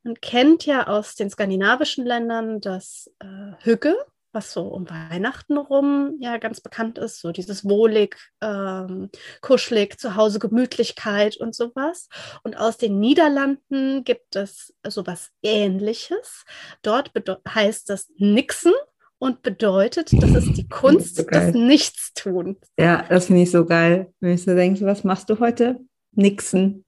Man 0.02 0.14
kennt 0.20 0.66
ja 0.66 0.86
aus 0.86 1.14
den 1.14 1.30
skandinavischen 1.30 2.04
Ländern 2.04 2.60
das 2.60 3.10
äh, 3.18 3.52
Hügge, 3.60 3.96
was 4.36 4.52
so 4.52 4.62
um 4.68 4.88
Weihnachten 4.88 5.56
rum 5.56 6.18
ja 6.20 6.36
ganz 6.36 6.60
bekannt 6.60 6.98
ist, 6.98 7.20
so 7.20 7.32
dieses 7.32 7.64
wohlig, 7.64 8.18
ähm, 8.42 9.08
kuschelig, 9.40 9.98
zu 9.98 10.14
Hause 10.14 10.38
Gemütlichkeit 10.38 11.38
und 11.38 11.54
sowas. 11.54 12.08
Und 12.44 12.56
aus 12.56 12.76
den 12.76 13.00
Niederlanden 13.00 14.04
gibt 14.04 14.36
es 14.36 14.74
sowas 14.86 15.30
ähnliches. 15.42 16.44
Dort 16.82 17.12
heißt 17.48 17.88
das 17.88 18.12
Nixen 18.18 18.74
und 19.18 19.42
bedeutet, 19.42 20.12
das 20.12 20.30
ist 20.30 20.52
die 20.52 20.68
Kunst 20.68 21.16
so 21.16 21.22
des 21.22 21.54
Nichtstuns. 21.54 22.58
Ja, 22.78 23.06
das 23.08 23.26
finde 23.26 23.42
ich 23.42 23.50
so 23.50 23.64
geil. 23.64 24.12
Wenn 24.20 24.34
ich 24.34 24.44
so 24.44 24.54
denke, 24.54 24.84
was 24.84 25.02
machst 25.02 25.30
du 25.30 25.40
heute? 25.40 25.80
Nixen. 26.12 26.84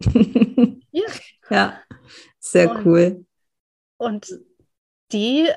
ja. 0.92 1.04
ja, 1.50 1.80
sehr 2.38 2.70
und, 2.70 2.84
cool. 2.84 3.26
Und 3.96 4.38
die 5.12 5.48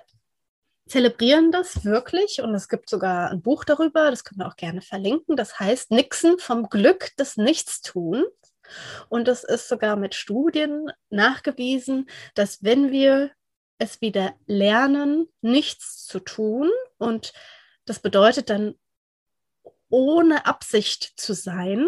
zelebrieren 0.91 1.51
das 1.51 1.85
wirklich 1.85 2.41
und 2.41 2.53
es 2.53 2.67
gibt 2.67 2.89
sogar 2.89 3.31
ein 3.31 3.41
Buch 3.41 3.63
darüber, 3.63 4.11
das 4.11 4.25
können 4.25 4.41
wir 4.41 4.47
auch 4.47 4.57
gerne 4.57 4.81
verlinken. 4.81 5.37
Das 5.37 5.57
heißt 5.57 5.91
Nixen 5.91 6.37
vom 6.37 6.69
Glück 6.69 7.15
des 7.15 7.37
Nichtstuns. 7.37 8.25
Und 9.09 9.27
es 9.27 9.43
ist 9.43 9.69
sogar 9.69 9.95
mit 9.95 10.15
Studien 10.15 10.91
nachgewiesen, 11.09 12.09
dass 12.35 12.63
wenn 12.63 12.91
wir 12.91 13.31
es 13.77 14.01
wieder 14.01 14.33
lernen, 14.47 15.27
nichts 15.41 16.05
zu 16.05 16.19
tun. 16.19 16.69
Und 16.97 17.33
das 17.85 17.99
bedeutet 17.99 18.49
dann, 18.49 18.75
ohne 19.89 20.45
Absicht 20.45 21.13
zu 21.17 21.33
sein, 21.33 21.87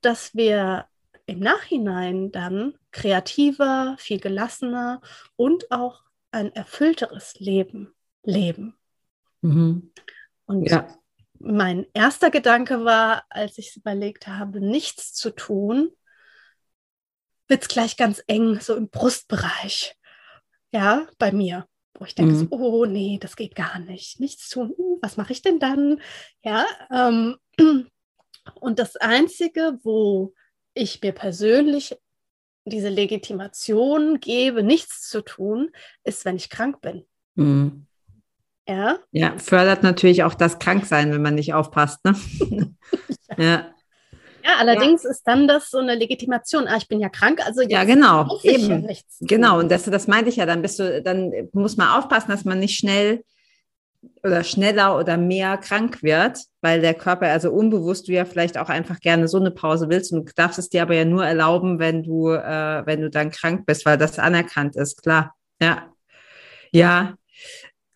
dass 0.00 0.34
wir 0.34 0.86
im 1.26 1.40
Nachhinein 1.40 2.32
dann 2.32 2.78
kreativer, 2.90 3.96
viel 3.98 4.18
gelassener 4.18 5.00
und 5.36 5.70
auch 5.70 6.07
ein 6.30 6.54
erfüllteres 6.54 7.38
Leben 7.38 7.94
leben. 8.22 8.76
Mhm. 9.40 9.92
Und 10.46 10.70
ja. 10.70 10.88
mein 11.38 11.86
erster 11.94 12.30
Gedanke 12.30 12.84
war, 12.84 13.24
als 13.30 13.58
ich 13.58 13.68
es 13.68 13.76
überlegt 13.76 14.26
habe, 14.26 14.60
nichts 14.60 15.14
zu 15.14 15.30
tun, 15.30 15.90
wird 17.46 17.62
es 17.62 17.68
gleich 17.68 17.96
ganz 17.96 18.22
eng, 18.26 18.60
so 18.60 18.74
im 18.74 18.90
Brustbereich 18.90 19.98
ja, 20.72 21.06
bei 21.18 21.32
mir. 21.32 21.66
Wo 21.94 22.04
ich 22.04 22.14
denke, 22.14 22.34
mhm. 22.34 22.38
so, 22.38 22.46
oh 22.50 22.84
nee, 22.84 23.18
das 23.20 23.34
geht 23.34 23.56
gar 23.56 23.78
nicht. 23.80 24.20
Nichts 24.20 24.48
tun, 24.48 24.72
uh, 24.76 24.98
was 25.02 25.16
mache 25.16 25.32
ich 25.32 25.42
denn 25.42 25.58
dann? 25.58 26.00
Ja, 26.44 26.64
ähm, 26.92 27.36
und 28.54 28.78
das 28.78 28.96
Einzige, 28.96 29.78
wo 29.82 30.32
ich 30.74 31.02
mir 31.02 31.12
persönlich 31.12 31.96
diese 32.68 32.88
Legitimation 32.88 34.20
gebe, 34.20 34.62
nichts 34.62 35.08
zu 35.08 35.22
tun, 35.22 35.70
ist, 36.04 36.24
wenn 36.24 36.36
ich 36.36 36.50
krank 36.50 36.80
bin. 36.80 37.04
Mhm. 37.34 37.86
Ja. 38.68 38.98
Ja, 39.12 39.38
fördert 39.38 39.82
natürlich 39.82 40.24
auch 40.24 40.34
das 40.34 40.58
Kranksein, 40.58 41.10
wenn 41.12 41.22
man 41.22 41.34
nicht 41.34 41.54
aufpasst. 41.54 42.04
Ne? 42.04 42.14
ja. 43.38 43.44
ja. 43.44 43.74
Ja, 44.44 44.54
allerdings 44.58 45.02
ja. 45.02 45.10
ist 45.10 45.24
dann 45.24 45.48
das 45.48 45.68
so 45.68 45.78
eine 45.78 45.94
Legitimation. 45.94 46.68
Ah, 46.68 46.76
ich 46.76 46.88
bin 46.88 47.00
ja 47.00 47.08
krank, 47.08 47.44
also 47.44 47.60
ja 47.62 47.84
genau, 47.84 48.38
eben 48.42 48.88
ja 48.88 48.94
genau. 49.20 49.58
Und 49.58 49.70
das, 49.70 49.84
das 49.84 50.06
meinte 50.06 50.30
ich 50.30 50.36
ja. 50.36 50.46
Dann 50.46 50.62
bist 50.62 50.78
du, 50.78 51.02
dann 51.02 51.32
muss 51.52 51.76
man 51.76 51.88
aufpassen, 51.88 52.30
dass 52.30 52.46
man 52.46 52.58
nicht 52.58 52.78
schnell 52.78 53.24
oder 54.22 54.44
schneller 54.44 54.98
oder 54.98 55.16
mehr 55.16 55.56
krank 55.56 56.02
wird, 56.02 56.38
weil 56.60 56.80
der 56.80 56.94
Körper 56.94 57.28
also 57.28 57.50
unbewusst 57.50 58.08
du 58.08 58.12
ja 58.12 58.24
vielleicht 58.24 58.58
auch 58.58 58.68
einfach 58.68 59.00
gerne 59.00 59.28
so 59.28 59.38
eine 59.38 59.50
Pause 59.50 59.88
willst 59.88 60.12
und 60.12 60.28
du 60.28 60.32
darfst 60.34 60.58
es 60.58 60.68
dir 60.68 60.82
aber 60.82 60.94
ja 60.94 61.04
nur 61.04 61.24
erlauben, 61.26 61.78
wenn 61.78 62.02
du 62.02 62.30
äh, 62.30 62.82
wenn 62.86 63.00
du 63.00 63.10
dann 63.10 63.30
krank 63.30 63.66
bist, 63.66 63.86
weil 63.86 63.98
das 63.98 64.18
anerkannt 64.18 64.76
ist, 64.76 65.02
klar. 65.02 65.34
Ja, 65.60 65.92
ja. 66.72 67.14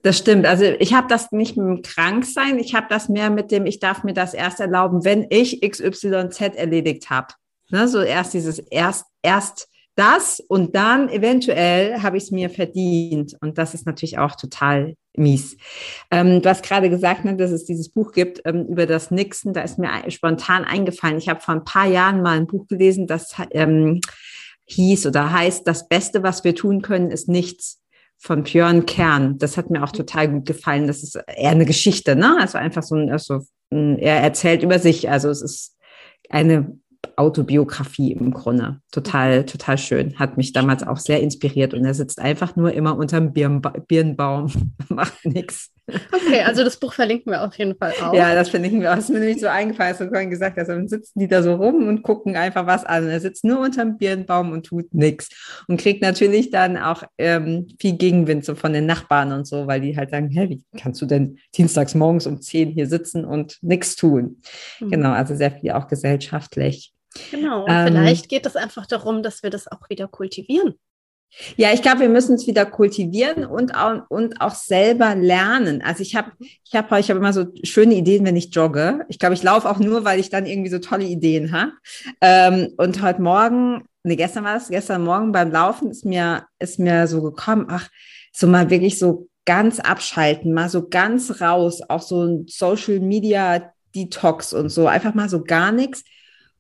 Das 0.03 0.19
stimmt. 0.19 0.47
Also 0.47 0.65
ich 0.65 0.95
habe 0.95 1.07
das 1.07 1.31
nicht 1.31 1.57
mit 1.57 1.67
dem 1.67 1.83
Kranksein, 1.83 2.59
ich 2.59 2.75
habe 2.75 2.87
das 2.91 3.09
mehr 3.09 3.31
mit 3.31 3.53
dem, 3.53 3.67
ich 3.67 3.79
darf 3.79 4.03
mir 4.03 4.15
das 4.15 4.35
erst 4.35 4.59
erlauben, 4.59 5.05
wenn 5.05 5.27
ich 5.31 5.61
XYZ 5.61 6.57
erledigt 6.57 7.09
habe. 7.09 7.29
Ne, 7.71 7.87
so 7.87 8.01
erst 8.01 8.35
dieses 8.35 8.59
erst, 8.59 9.07
erst 9.23 9.69
das 9.95 10.41
und 10.41 10.75
dann 10.75 11.09
eventuell 11.09 12.01
habe 12.03 12.17
ich 12.17 12.25
es 12.25 12.31
mir 12.31 12.51
verdient. 12.51 13.37
Und 13.41 13.59
das 13.59 13.75
ist 13.75 13.87
natürlich 13.87 14.19
auch 14.19 14.37
total 14.37 14.95
mies. 15.17 15.57
Ähm, 16.11 16.41
du 16.41 16.49
hast 16.49 16.65
gerade 16.65 16.89
gesagt, 16.89 17.25
ne, 17.25 17.37
dass 17.37 17.51
es 17.51 17.65
dieses 17.65 17.91
Buch 17.91 18.13
gibt 18.13 18.41
ähm, 18.45 18.67
über 18.67 18.87
das 18.87 19.11
Nixon. 19.11 19.53
Da 19.53 19.63
ist 19.63 19.79
mir 19.79 19.91
spontan 20.09 20.65
eingefallen. 20.65 21.19
Ich 21.19 21.29
habe 21.29 21.41
vor 21.41 21.55
ein 21.55 21.65
paar 21.65 21.87
Jahren 21.87 22.23
mal 22.23 22.39
ein 22.39 22.47
Buch 22.47 22.67
gelesen, 22.69 23.07
das 23.07 23.35
ähm, 23.51 24.01
hieß 24.67 25.07
oder 25.07 25.33
heißt, 25.33 25.67
das 25.67 25.89
Beste, 25.89 26.23
was 26.23 26.45
wir 26.45 26.55
tun 26.55 26.83
können, 26.83 27.11
ist 27.11 27.29
nichts 27.29 27.81
von 28.19 28.45
Björn 28.45 28.87
Kern. 28.87 29.39
Das 29.39 29.57
hat 29.57 29.71
mir 29.71 29.83
auch 29.83 29.93
total 29.93 30.31
gut 30.31 30.47
gefallen. 30.47 30.87
Das 30.87 31.03
ist 31.03 31.17
eher 31.17 31.51
eine 31.51 31.67
Geschichte, 31.67 32.17
ne? 32.17 32.37
Also 32.41 32.57
einfach 32.57 32.83
so 32.83 32.95
ein, 32.95 33.11
also, 33.11 33.41
er 33.71 34.21
erzählt 34.23 34.63
über 34.63 34.79
sich. 34.79 35.11
Also 35.11 35.29
es 35.29 35.43
ist 35.43 35.77
eine 36.29 36.79
Autobiografie 37.17 38.13
im 38.13 38.33
Grunde. 38.33 38.81
Total, 38.91 39.45
total 39.45 39.79
schön. 39.79 40.19
Hat 40.19 40.37
mich 40.37 40.53
damals 40.53 40.83
auch 40.83 40.99
sehr 40.99 41.21
inspiriert. 41.21 41.75
Und 41.75 41.85
er 41.85 41.95
sitzt 41.95 42.19
einfach 42.19 42.57
nur 42.57 42.73
immer 42.73 42.97
unterm 42.97 43.33
Birnba 43.33 43.71
Birnbaum, 43.87 44.51
macht 44.89 45.25
nichts. 45.25 45.73
Okay, 46.13 46.43
also 46.43 46.65
das 46.65 46.77
Buch 46.77 46.93
verlinken 46.93 47.33
wir 47.33 47.43
auf 47.43 47.57
jeden 47.59 47.77
Fall 47.77 47.93
auch. 48.03 48.15
Ja, 48.15 48.35
das 48.35 48.49
verlinken 48.49 48.81
wir 48.81 48.91
auch. 48.91 48.97
Das 48.97 49.05
ist 49.05 49.11
mir 49.11 49.21
nämlich 49.21 49.41
so 49.41 49.47
eingefallen, 49.47 49.91
als 49.91 49.99
du 49.99 50.09
vorhin 50.09 50.31
gesagt 50.31 50.57
hast, 50.59 50.69
dann 50.69 50.89
sitzen 50.89 51.19
die 51.19 51.29
da 51.29 51.43
so 51.43 51.55
rum 51.55 51.89
und 51.89 52.03
gucken 52.03 52.37
einfach 52.37 52.67
was 52.67 52.85
an. 52.85 53.09
Er 53.09 53.21
sitzt 53.21 53.45
nur 53.45 53.61
unterm 53.61 53.99
Birnbaum 53.99 54.53
und 54.53 54.67
tut 54.67 54.93
nichts. 54.95 55.29
Und 55.69 55.81
kriegt 55.81 56.03
natürlich 56.03 56.51
dann 56.51 56.77
auch 56.77 57.03
ähm, 57.19 57.69
viel 57.81 57.97
Gegenwind 57.97 58.45
so 58.45 58.55
von 58.55 58.73
den 58.73 58.87
Nachbarn 58.87 59.33
und 59.33 59.47
so, 59.47 59.67
weil 59.67 59.81
die 59.81 59.97
halt 59.97 60.11
sagen, 60.11 60.29
hä, 60.31 60.49
wie 60.49 60.63
kannst 60.79 61.01
du 61.03 61.07
denn 61.07 61.39
dienstags 61.57 61.95
morgens 61.95 62.27
um 62.27 62.41
10 62.41 62.71
hier 62.71 62.87
sitzen 62.87 63.25
und 63.25 63.59
nichts 63.63 63.97
tun? 63.97 64.41
Mhm. 64.81 64.91
Genau, 64.91 65.13
also 65.13 65.35
sehr 65.35 65.53
viel 65.53 65.73
auch 65.73 65.89
gesellschaftlich 65.89 66.93
Genau, 67.31 67.65
und 67.65 67.71
ähm, 67.71 67.87
vielleicht 67.87 68.29
geht 68.29 68.47
es 68.47 68.57
einfach 68.57 68.87
darum, 68.87 69.23
dass 69.23 69.43
wir 69.43 69.51
das 69.51 69.69
auch 69.69 69.89
wieder 69.89 70.09
kultivieren. 70.09 70.75
Ja, 71.57 71.73
ich 71.73 71.83
glaube, 71.83 72.01
wir 72.01 72.09
müssen 72.09 72.35
es 72.35 72.47
wieder 72.47 72.67
kultivieren 72.67 73.45
und 73.47 73.75
auch, 73.75 74.03
und 74.09 74.41
auch 74.41 74.55
selber 74.55 75.15
lernen. 75.15 75.83
Also 75.83 76.03
ich 76.03 76.15
habe 76.15 76.33
ich 76.39 76.75
hab, 76.75 76.93
ich 76.93 77.11
hab 77.11 77.17
immer 77.17 77.33
so 77.33 77.47
schöne 77.63 77.95
Ideen, 77.95 78.25
wenn 78.25 78.37
ich 78.37 78.55
jogge. 78.55 79.05
Ich 79.09 79.19
glaube, 79.19 79.35
ich 79.35 79.43
laufe 79.43 79.69
auch 79.69 79.79
nur, 79.79 80.05
weil 80.05 80.21
ich 80.21 80.29
dann 80.29 80.47
irgendwie 80.47 80.71
so 80.71 80.79
tolle 80.79 81.05
Ideen 81.05 81.53
habe. 81.53 81.73
Ähm, 82.21 82.69
und 82.77 83.03
heute 83.03 83.23
Morgen, 83.23 83.85
nee, 84.03 84.17
gestern 84.17 84.45
war 84.45 84.57
es, 84.57 84.69
gestern 84.69 85.05
Morgen 85.05 85.33
beim 85.33 85.51
Laufen 85.51 85.91
ist 85.91 86.05
mir, 86.05 86.45
ist 86.59 86.79
mir 86.79 87.07
so 87.07 87.23
gekommen, 87.23 87.67
ach, 87.69 87.89
so 88.33 88.47
mal 88.47 88.71
wirklich 88.71 88.99
so 88.99 89.29
ganz 89.45 89.81
abschalten, 89.81 90.53
mal 90.53 90.69
so 90.69 90.89
ganz 90.89 91.41
raus, 91.41 91.81
auch 91.89 92.03
so 92.03 92.25
ein 92.25 92.47
Social 92.47 93.01
Media 93.01 93.73
Detox 93.95 94.53
und 94.53 94.69
so, 94.69 94.87
einfach 94.87 95.15
mal 95.15 95.29
so 95.29 95.43
gar 95.43 95.73
nichts 95.73 96.05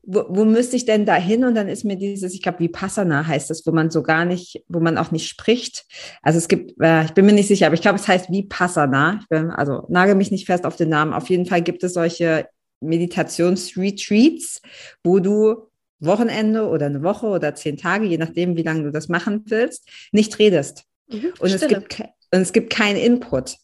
wo, 0.04 0.24
wo 0.28 0.44
müsste 0.44 0.76
ich 0.76 0.84
denn 0.84 1.06
da 1.06 1.14
hin? 1.14 1.44
Und 1.44 1.54
dann 1.54 1.68
ist 1.68 1.84
mir 1.84 1.96
dieses, 1.96 2.34
ich 2.34 2.42
glaube, 2.42 2.58
wie 2.60 2.68
Passana 2.68 3.26
heißt 3.26 3.50
das, 3.50 3.64
wo 3.66 3.72
man 3.72 3.90
so 3.90 4.02
gar 4.02 4.24
nicht, 4.24 4.62
wo 4.68 4.80
man 4.80 4.98
auch 4.98 5.10
nicht 5.12 5.28
spricht. 5.28 5.84
Also 6.22 6.38
es 6.38 6.48
gibt, 6.48 6.74
äh, 6.80 7.04
ich 7.04 7.12
bin 7.12 7.26
mir 7.26 7.32
nicht 7.32 7.48
sicher, 7.48 7.66
aber 7.66 7.74
ich 7.74 7.82
glaube, 7.82 7.98
es 7.98 8.08
heißt 8.08 8.30
wie 8.30 8.44
Passana. 8.44 9.20
Ich 9.20 9.28
bin, 9.28 9.50
also 9.50 9.86
nagel 9.88 10.14
mich 10.14 10.30
nicht 10.30 10.46
fest 10.46 10.64
auf 10.64 10.76
den 10.76 10.88
Namen. 10.88 11.12
Auf 11.12 11.30
jeden 11.30 11.46
Fall 11.46 11.62
gibt 11.62 11.84
es 11.84 11.94
solche 11.94 12.48
Meditationsretreats, 12.80 14.60
wo 15.04 15.20
du 15.20 15.68
Wochenende 16.00 16.66
oder 16.66 16.86
eine 16.86 17.04
Woche 17.04 17.26
oder 17.26 17.54
zehn 17.54 17.76
Tage, 17.76 18.06
je 18.06 18.18
nachdem, 18.18 18.56
wie 18.56 18.62
lange 18.62 18.82
du 18.82 18.90
das 18.90 19.08
machen 19.08 19.44
willst, 19.46 19.88
nicht 20.10 20.36
redest. 20.40 20.82
Mhm, 21.08 21.32
und, 21.38 21.50
es 21.50 21.66
gibt, 21.68 22.00
und 22.00 22.40
es 22.40 22.52
gibt 22.52 22.72
keinen 22.72 22.96
Input. 22.96 23.56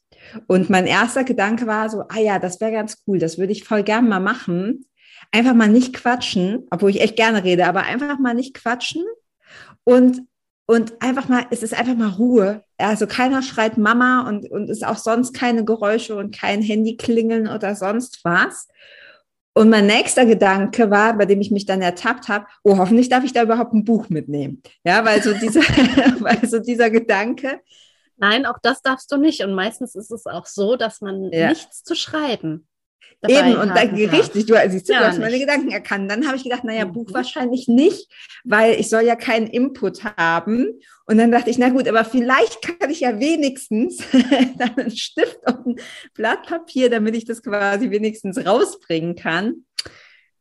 Und 0.46 0.70
mein 0.70 0.86
erster 0.86 1.24
Gedanke 1.24 1.66
war 1.66 1.90
so, 1.90 2.02
ah 2.08 2.20
ja, 2.20 2.38
das 2.38 2.60
wäre 2.60 2.70
ganz 2.70 3.02
cool, 3.06 3.18
das 3.18 3.38
würde 3.38 3.52
ich 3.52 3.64
voll 3.64 3.82
gern 3.82 4.08
mal 4.08 4.20
machen 4.20 4.84
einfach 5.32 5.54
mal 5.54 5.68
nicht 5.68 5.94
quatschen, 5.94 6.66
obwohl 6.70 6.90
ich 6.90 7.00
echt 7.00 7.16
gerne 7.16 7.44
rede, 7.44 7.66
aber 7.66 7.82
einfach 7.82 8.18
mal 8.18 8.34
nicht 8.34 8.54
quatschen 8.54 9.04
und 9.84 10.22
und 10.70 11.00
einfach 11.00 11.28
mal, 11.28 11.46
es 11.50 11.62
ist 11.62 11.72
einfach 11.72 11.94
mal 11.94 12.10
Ruhe. 12.10 12.62
Also 12.76 13.06
keiner 13.06 13.40
schreit 13.40 13.78
Mama 13.78 14.28
und, 14.28 14.50
und 14.50 14.68
ist 14.68 14.86
auch 14.86 14.98
sonst 14.98 15.32
keine 15.32 15.64
Geräusche 15.64 16.14
und 16.14 16.36
kein 16.36 16.60
Handy 16.60 16.98
klingeln 16.98 17.48
oder 17.48 17.74
sonst 17.74 18.20
was. 18.22 18.68
Und 19.54 19.70
mein 19.70 19.86
nächster 19.86 20.26
Gedanke 20.26 20.90
war, 20.90 21.16
bei 21.16 21.24
dem 21.24 21.40
ich 21.40 21.50
mich 21.50 21.64
dann 21.64 21.80
ertappt 21.80 22.28
habe, 22.28 22.44
oh, 22.64 22.76
hoffentlich 22.76 23.08
darf 23.08 23.24
ich 23.24 23.32
da 23.32 23.42
überhaupt 23.42 23.72
ein 23.72 23.86
Buch 23.86 24.10
mitnehmen. 24.10 24.62
Ja, 24.84 25.06
weil 25.06 25.22
so 25.22 25.32
dieser, 25.32 25.60
weil 26.20 26.46
so 26.46 26.58
dieser 26.58 26.90
Gedanke. 26.90 27.60
Nein, 28.18 28.44
auch 28.44 28.58
das 28.62 28.82
darfst 28.82 29.10
du 29.10 29.16
nicht. 29.16 29.42
Und 29.42 29.54
meistens 29.54 29.94
ist 29.94 30.10
es 30.10 30.26
auch 30.26 30.44
so, 30.44 30.76
dass 30.76 31.00
man 31.00 31.32
ja. 31.32 31.48
nichts 31.48 31.82
zu 31.82 31.94
schreiben 31.94 32.68
Eben, 33.26 33.56
und 33.56 33.70
dann, 33.70 33.94
richtig, 33.94 34.46
du, 34.46 34.54
siehst 34.68 34.88
du, 34.88 34.92
ja, 34.92 35.00
du 35.00 35.06
hast 35.06 35.18
meine 35.18 35.38
Gedanken 35.38 35.70
erkannt. 35.70 36.08
Dann 36.08 36.26
habe 36.26 36.36
ich 36.36 36.44
gedacht, 36.44 36.62
naja, 36.62 36.84
mhm. 36.84 36.92
Buch 36.92 37.12
wahrscheinlich 37.12 37.66
nicht, 37.66 38.08
weil 38.44 38.78
ich 38.78 38.88
soll 38.88 39.02
ja 39.02 39.16
keinen 39.16 39.48
Input 39.48 40.04
haben. 40.16 40.80
Und 41.06 41.18
dann 41.18 41.32
dachte 41.32 41.50
ich, 41.50 41.58
na 41.58 41.70
gut, 41.70 41.88
aber 41.88 42.04
vielleicht 42.04 42.62
kann 42.62 42.90
ich 42.90 43.00
ja 43.00 43.18
wenigstens 43.18 43.98
dann 44.56 44.76
einen 44.76 44.96
Stift 44.96 45.40
und 45.46 45.66
ein 45.66 45.80
Blatt 46.14 46.46
Papier, 46.46 46.90
damit 46.90 47.16
ich 47.16 47.24
das 47.24 47.42
quasi 47.42 47.90
wenigstens 47.90 48.44
rausbringen 48.46 49.16
kann. 49.16 49.64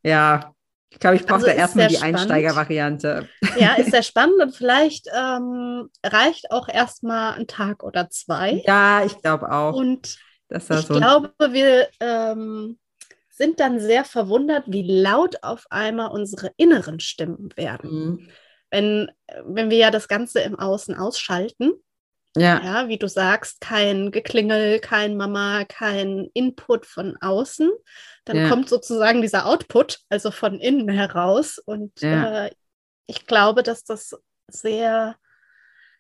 Ja, 0.04 0.54
ich 0.90 1.00
glaube, 1.00 1.16
ich 1.16 1.24
brauche 1.24 1.36
also 1.36 1.48
da 1.48 1.54
erstmal 1.54 1.88
die 1.88 1.98
Einsteigervariante. 1.98 3.28
Ja, 3.58 3.74
ist 3.76 3.92
sehr 3.92 4.04
spannend 4.04 4.36
und 4.42 4.56
vielleicht 4.56 5.08
ähm, 5.16 5.90
reicht 6.04 6.52
auch 6.52 6.70
erstmal 6.70 7.34
ein 7.34 7.48
Tag 7.48 7.84
oder 7.84 8.10
zwei. 8.10 8.62
Ja, 8.66 9.04
ich 9.04 9.18
glaube 9.22 9.52
auch. 9.52 9.76
Und 9.76 10.18
ich 10.50 10.64
so 10.64 10.96
glaube, 10.96 11.34
wir 11.52 11.88
ähm, 12.00 12.78
sind 13.30 13.60
dann 13.60 13.80
sehr 13.80 14.04
verwundert, 14.04 14.64
wie 14.68 15.02
laut 15.02 15.44
auf 15.44 15.66
einmal 15.70 16.10
unsere 16.10 16.52
inneren 16.58 17.00
Stimmen 17.00 17.50
werden. 17.56 17.92
Mhm. 17.92 18.30
Wenn, 18.70 19.12
wenn 19.46 19.70
wir 19.70 19.78
ja 19.78 19.92
das 19.92 20.08
Ganze 20.08 20.42
im 20.42 20.58
Außen 20.58 20.96
ausschalten, 20.96 21.74
ja. 22.36 22.62
ja, 22.64 22.88
wie 22.88 22.98
du 22.98 23.08
sagst, 23.08 23.62
kein 23.62 24.12
Geklingel, 24.12 24.80
kein 24.80 25.18
Mama, 25.18 25.66
kein 25.66 26.30
Input 26.34 26.86
von 26.86 27.18
außen, 27.20 27.72
dann 28.26 28.38
ja. 28.38 28.50
kommt 28.50 28.70
sozusagen 28.70 29.22
dieser 29.22 29.46
Output, 29.46 30.00
also 30.10 30.32
von 30.32 30.60
innen 30.60 30.90
heraus. 30.90 31.58
Und 31.58 32.02
ja. 32.02 32.46
äh, 32.46 32.52
ich 33.08 33.26
glaube, 33.26 33.64
dass 33.64 33.84
das 33.84 34.16
sehr 34.48 35.16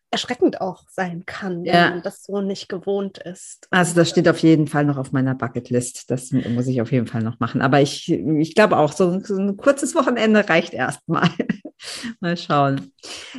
erschreckend 0.09 0.61
auch 0.61 0.83
sein 0.89 1.25
kann, 1.25 1.65
ja. 1.65 1.73
wenn 1.73 1.89
man 1.89 2.01
das 2.01 2.23
so 2.23 2.41
nicht 2.41 2.69
gewohnt 2.69 3.17
ist. 3.17 3.67
Also 3.71 3.95
das 3.95 4.09
steht 4.09 4.29
auf 4.29 4.39
jeden 4.39 4.67
Fall 4.67 4.85
noch 4.85 4.97
auf 4.97 5.11
meiner 5.11 5.35
Bucketlist. 5.35 6.09
Das 6.09 6.31
muss 6.31 6.67
ich 6.67 6.81
auf 6.81 6.91
jeden 6.91 7.07
Fall 7.07 7.23
noch 7.23 7.39
machen. 7.39 7.61
Aber 7.61 7.81
ich, 7.81 8.09
ich 8.09 8.55
glaube 8.55 8.77
auch, 8.77 8.93
so, 8.93 9.19
so 9.19 9.37
ein 9.37 9.57
kurzes 9.57 9.95
Wochenende 9.95 10.47
reicht 10.47 10.73
erstmal. 10.73 11.29
mal 12.19 12.37
schauen. 12.37 12.91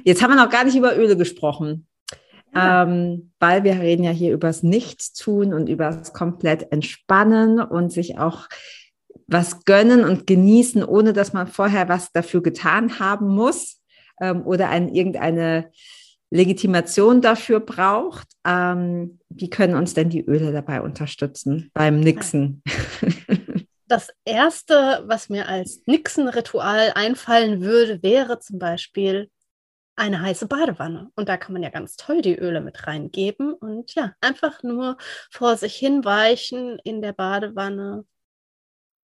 Jetzt 0.04 0.22
haben 0.22 0.31
wir 0.31 0.42
noch 0.42 0.50
gar 0.50 0.64
nicht 0.64 0.76
über 0.76 0.96
Öle 0.96 1.16
gesprochen. 1.16 1.87
Ja. 2.54 2.85
Ähm, 2.85 3.33
weil 3.38 3.64
wir 3.64 3.74
reden 3.74 4.04
ja 4.04 4.11
hier 4.11 4.33
übers 4.33 4.62
Nichtstun 4.62 5.52
und 5.52 5.68
übers 5.68 6.12
komplett 6.12 6.72
Entspannen 6.72 7.61
und 7.61 7.92
sich 7.92 8.18
auch 8.18 8.48
was 9.26 9.64
gönnen 9.64 10.04
und 10.04 10.26
genießen, 10.26 10.83
ohne 10.83 11.12
dass 11.12 11.35
man 11.35 11.46
vorher 11.46 11.88
was 11.88 12.11
dafür 12.12 12.42
getan 12.42 12.98
haben 12.98 13.28
muss 13.28 13.83
ähm, 14.20 14.46
oder 14.46 14.70
ein, 14.70 14.88
irgendeine 14.88 15.70
Legitimation 16.30 17.20
dafür 17.20 17.60
braucht. 17.60 18.28
Ähm, 18.44 19.18
wie 19.28 19.50
können 19.50 19.74
uns 19.74 19.94
denn 19.94 20.10
die 20.10 20.24
Öle 20.24 20.52
dabei 20.52 20.80
unterstützen 20.80 21.70
beim 21.74 22.00
Nixen? 22.00 22.62
Das 23.90 24.10
erste, 24.26 25.02
was 25.06 25.30
mir 25.30 25.48
als 25.48 25.82
Nixen-Ritual 25.86 26.92
einfallen 26.94 27.62
würde, 27.62 28.02
wäre 28.02 28.38
zum 28.38 28.58
Beispiel 28.58 29.30
eine 29.96 30.20
heiße 30.20 30.46
Badewanne. 30.46 31.10
Und 31.16 31.30
da 31.30 31.38
kann 31.38 31.54
man 31.54 31.62
ja 31.62 31.70
ganz 31.70 31.96
toll 31.96 32.20
die 32.20 32.36
Öle 32.36 32.60
mit 32.60 32.86
reingeben 32.86 33.54
und 33.54 33.94
ja, 33.94 34.12
einfach 34.20 34.62
nur 34.62 34.98
vor 35.30 35.56
sich 35.56 35.74
hinweichen 35.74 36.78
in 36.84 37.00
der 37.00 37.14
Badewanne 37.14 38.04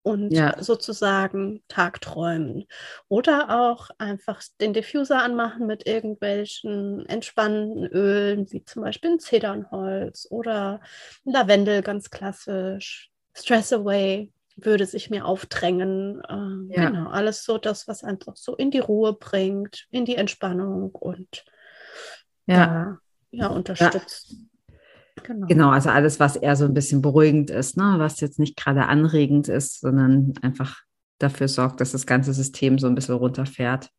und 0.03 0.31
ja. 0.31 0.61
sozusagen 0.61 1.63
tagträumen. 1.67 2.65
Oder 3.07 3.61
auch 3.61 3.89
einfach 3.97 4.41
den 4.59 4.73
Diffuser 4.73 5.23
anmachen 5.23 5.65
mit 5.65 5.87
irgendwelchen 5.87 7.05
entspannenden 7.07 7.85
Ölen, 7.87 8.51
wie 8.51 8.63
zum 8.65 8.83
Beispiel 8.83 9.11
ein 9.11 9.19
Zedernholz 9.19 10.27
oder 10.29 10.81
Lavendel, 11.23 11.81
ganz 11.81 12.09
klassisch. 12.09 13.09
Stress 13.33 13.73
Away 13.73 14.31
würde 14.55 14.85
sich 14.85 15.09
mir 15.09 15.25
aufdrängen. 15.25 16.21
Ähm, 16.29 16.69
ja. 16.71 16.89
Genau, 16.89 17.09
alles 17.09 17.43
so 17.43 17.57
das, 17.57 17.87
was 17.87 18.03
einfach 18.03 18.35
so 18.35 18.55
in 18.55 18.71
die 18.71 18.79
Ruhe 18.79 19.13
bringt, 19.13 19.87
in 19.89 20.05
die 20.05 20.15
Entspannung 20.15 20.91
und 20.91 21.45
ja, 22.45 22.99
ja 23.31 23.47
unterstützt. 23.47 24.31
Ja. 24.31 24.37
Genau. 25.21 25.47
genau, 25.47 25.69
also 25.69 25.89
alles, 25.89 26.19
was 26.19 26.35
eher 26.35 26.55
so 26.55 26.65
ein 26.65 26.73
bisschen 26.73 27.01
beruhigend 27.01 27.49
ist, 27.49 27.77
ne? 27.77 27.95
was 27.97 28.19
jetzt 28.19 28.39
nicht 28.39 28.57
gerade 28.57 28.87
anregend 28.87 29.47
ist, 29.47 29.81
sondern 29.81 30.33
einfach 30.41 30.81
dafür 31.19 31.47
sorgt, 31.47 31.81
dass 31.81 31.91
das 31.91 32.07
ganze 32.07 32.33
System 32.33 32.79
so 32.79 32.87
ein 32.87 32.95
bisschen 32.95 33.15
runterfährt. 33.15 33.89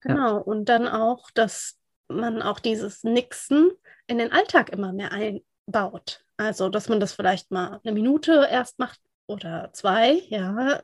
Genau, 0.00 0.36
ja. 0.36 0.42
und 0.42 0.68
dann 0.68 0.86
auch, 0.86 1.30
dass 1.32 1.78
man 2.08 2.42
auch 2.42 2.60
dieses 2.60 3.02
Nixen 3.02 3.70
in 4.06 4.18
den 4.18 4.32
Alltag 4.32 4.70
immer 4.70 4.92
mehr 4.92 5.10
einbaut. 5.12 6.24
Also, 6.36 6.68
dass 6.68 6.88
man 6.88 7.00
das 7.00 7.14
vielleicht 7.14 7.50
mal 7.50 7.80
eine 7.82 7.92
Minute 7.92 8.46
erst 8.50 8.78
macht 8.78 9.00
oder 9.26 9.70
zwei, 9.72 10.22
ja, 10.28 10.82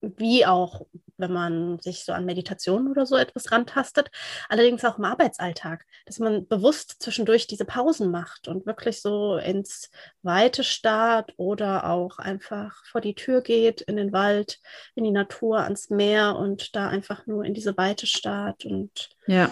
wie 0.00 0.46
auch, 0.46 0.86
wenn 1.18 1.32
man 1.32 1.78
sich 1.80 2.04
so 2.04 2.12
an 2.12 2.24
Meditation 2.24 2.88
oder 2.88 3.06
so 3.06 3.16
etwas 3.16 3.52
rantastet, 3.52 4.10
allerdings 4.48 4.84
auch 4.84 4.98
im 4.98 5.04
Arbeitsalltag, 5.04 5.84
dass 6.04 6.18
man 6.18 6.46
bewusst 6.46 6.96
zwischendurch 7.02 7.46
diese 7.46 7.64
Pausen 7.64 8.10
macht 8.10 8.48
und 8.48 8.66
wirklich 8.66 9.00
so 9.00 9.36
ins 9.36 9.90
Weite 10.22 10.64
starrt 10.64 11.32
oder 11.36 11.90
auch 11.90 12.18
einfach 12.18 12.84
vor 12.86 13.00
die 13.00 13.14
Tür 13.14 13.42
geht, 13.42 13.80
in 13.82 13.96
den 13.96 14.12
Wald, 14.12 14.60
in 14.94 15.04
die 15.04 15.10
Natur, 15.10 15.60
ans 15.60 15.90
Meer 15.90 16.36
und 16.36 16.74
da 16.76 16.88
einfach 16.88 17.26
nur 17.26 17.44
in 17.44 17.54
diese 17.54 17.76
Weite 17.76 18.06
starrt 18.06 18.64
und 18.64 19.10
ja. 19.26 19.50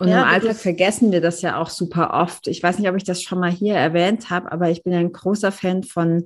Und 0.00 0.08
ja, 0.08 0.22
im 0.22 0.28
Alltag 0.28 0.54
vergessen 0.54 1.10
wir 1.10 1.20
das 1.20 1.42
ja 1.42 1.60
auch 1.60 1.70
super 1.70 2.14
oft. 2.14 2.46
Ich 2.46 2.62
weiß 2.62 2.78
nicht, 2.78 2.88
ob 2.88 2.96
ich 2.96 3.02
das 3.02 3.20
schon 3.20 3.40
mal 3.40 3.50
hier 3.50 3.74
erwähnt 3.74 4.30
habe, 4.30 4.50
aber 4.52 4.70
ich 4.70 4.84
bin 4.84 4.94
ein 4.94 5.12
großer 5.12 5.50
Fan 5.50 5.82
von 5.82 6.24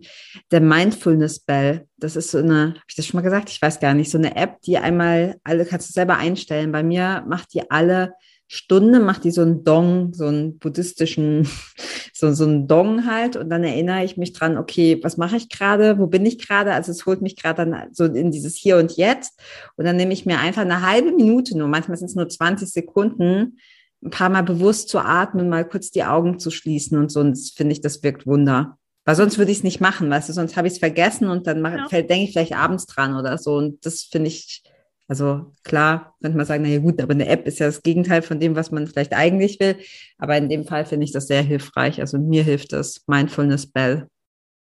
der 0.51 0.61
Mindfulness 0.61 1.41
Bell. 1.41 1.87
Das 1.97 2.15
ist 2.15 2.31
so 2.33 2.39
eine, 2.39 2.75
habe 2.75 2.85
ich 2.87 2.97
das 2.97 3.07
schon 3.07 3.17
mal 3.19 3.23
gesagt? 3.23 3.49
Ich 3.49 3.63
weiß 3.63 3.81
gar 3.81 3.95
nicht, 3.95 4.11
so 4.11 4.19
eine 4.19 4.37
App, 4.37 4.61
die 4.61 4.77
einmal 4.77 5.37
alle 5.43 5.65
kannst 5.65 5.89
du 5.89 5.95
selber 5.95 6.19
einstellen. 6.19 6.71
Bei 6.71 6.83
mir 6.83 7.25
macht 7.27 7.55
die 7.55 7.71
alle 7.71 8.13
Stunde, 8.55 9.01
macht 9.01 9.25
die 9.25 9.31
so 9.31 9.41
einen 9.41 9.65
Dong, 9.65 10.13
so 10.13 10.27
einen 10.27 10.59
buddhistischen, 10.59 11.49
so, 12.13 12.35
so 12.35 12.45
einen 12.45 12.69
Dong 12.69 13.07
halt. 13.07 13.35
Und 13.35 13.49
dann 13.49 13.65
erinnere 13.65 14.05
ich 14.05 14.19
mich 14.19 14.35
dran, 14.35 14.59
okay, 14.59 15.01
was 15.03 15.17
mache 15.17 15.37
ich 15.37 15.49
gerade? 15.49 15.99
Wo 15.99 16.07
bin 16.07 16.27
ich 16.27 16.39
gerade? 16.39 16.75
Also 16.75 16.93
es 16.93 17.07
holt 17.07 17.23
mich 17.23 17.37
gerade 17.37 17.65
dann 17.65 17.95
so 17.95 18.05
in 18.05 18.31
dieses 18.31 18.55
Hier 18.55 18.77
und 18.77 18.95
Jetzt. 18.99 19.41
Und 19.77 19.87
dann 19.87 19.97
nehme 19.97 20.13
ich 20.13 20.27
mir 20.27 20.39
einfach 20.39 20.61
eine 20.61 20.87
halbe 20.87 21.13
Minute 21.13 21.57
nur, 21.57 21.67
manchmal 21.67 21.97
sind 21.97 22.09
es 22.09 22.15
nur 22.15 22.29
20 22.29 22.71
Sekunden, 22.71 23.57
ein 24.05 24.11
paar 24.11 24.29
Mal 24.29 24.43
bewusst 24.43 24.91
zu 24.91 24.99
atmen, 24.99 25.49
mal 25.49 25.67
kurz 25.67 25.91
die 25.91 26.05
Augen 26.05 26.39
zu 26.39 26.51
schließen 26.51 26.99
und 26.99 27.11
so. 27.11 27.21
Und 27.21 27.31
das 27.31 27.55
finde 27.57 27.73
ich, 27.73 27.81
das 27.81 28.03
wirkt 28.03 28.27
Wunder. 28.27 28.77
Weil 29.07 29.17
sonst 29.17 29.39
würde 29.39 29.51
ich 29.51 29.59
es 29.59 29.65
nicht 29.65 29.81
machen, 29.81 30.11
weißt 30.11 30.29
du, 30.29 30.35
sonst 30.35 30.59
habe 30.59 30.67
ich 30.67 30.75
es 30.75 30.79
vergessen 30.79 31.29
und 31.29 31.47
dann 31.47 31.65
ja. 31.65 31.89
denke 31.89 32.25
ich 32.25 32.33
vielleicht 32.33 32.55
abends 32.55 32.85
dran 32.85 33.17
oder 33.17 33.39
so. 33.39 33.55
Und 33.55 33.87
das 33.87 34.03
finde 34.03 34.29
ich, 34.29 34.63
Also 35.09 35.53
klar, 35.65 36.15
könnte 36.23 36.37
man 36.37 36.47
sagen, 36.47 36.63
naja 36.63 36.79
gut, 36.79 37.01
aber 37.01 37.13
eine 37.13 37.29
App 37.29 37.47
ist 37.47 37.59
ja 37.59 37.67
das 37.67 37.83
Gegenteil 37.83 38.23
von 38.23 38.41
dem, 38.41 38.57
was 38.57 38.71
man 38.71 38.87
vielleicht 38.87 39.13
eigentlich 39.13 39.61
will. 39.61 39.77
Aber 40.19 40.37
in 40.37 40.49
dem 40.49 40.65
Fall 40.65 40.87
finde 40.87 41.05
ich 41.05 41.13
das 41.13 41.27
sehr 41.27 41.43
hilfreich. 41.43 42.01
Also 42.01 42.19
mir 42.19 42.43
hilft 42.43 42.73
das 42.73 43.03
Mindfulness 43.07 43.67
Bell. 43.67 44.09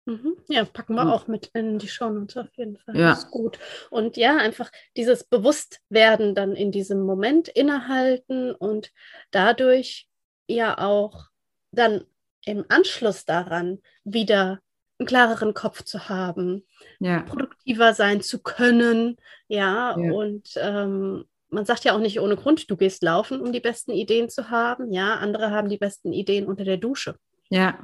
Mhm. 0.07 0.37
Ja, 0.49 0.65
packen 0.65 0.97
wir 0.97 1.11
auch 1.11 1.29
mit 1.29 1.51
in 1.55 1.79
die 1.79 1.89
Shownotes 1.89 2.37
auf 2.37 2.49
jeden 2.57 2.77
Fall. 2.77 2.97
Ja. 2.97 3.11
Das 3.11 3.21
ist 3.21 3.31
gut. 3.31 3.59
Und 3.91 4.17
ja, 4.17 4.37
einfach 4.37 4.71
dieses 4.97 5.25
Bewusstwerden 5.25 6.35
dann 6.35 6.55
in 6.55 6.73
diesem 6.73 7.01
Moment 7.07 7.49
innehalten 7.49 8.55
und 8.55 8.93
dadurch 9.31 10.09
ja 10.47 10.77
auch 10.79 11.29
dann 11.73 12.05
im 12.45 12.67
Anschluss 12.69 13.25
daran 13.25 13.79
wieder 14.05 14.61
einen 15.05 15.09
klareren 15.09 15.55
Kopf 15.55 15.83
zu 15.83 16.09
haben, 16.09 16.65
ja. 16.99 17.23
produktiver 17.23 17.95
sein 17.95 18.21
zu 18.21 18.43
können, 18.43 19.17
ja, 19.49 19.99
ja. 19.99 20.13
und 20.13 20.49
ähm, 20.57 21.25
man 21.51 21.65
sagt 21.65 21.85
ja 21.85 21.95
auch 21.95 22.01
nicht 22.01 22.21
ohne 22.21 22.37
Grund, 22.37 22.71
du 22.71 22.77
gehst 22.77 23.03
laufen, 23.03 23.41
um 23.41 23.53
die 23.53 23.61
besten 23.61 23.93
Ideen 23.93 24.29
zu 24.29 24.51
haben, 24.51 24.93
ja, 24.93 25.15
andere 25.17 25.51
haben 25.51 25.69
die 25.69 25.79
besten 25.79 26.13
Ideen 26.13 26.47
unter 26.47 26.65
der 26.65 26.79
Dusche. 26.79 27.17
Ja, 27.49 27.79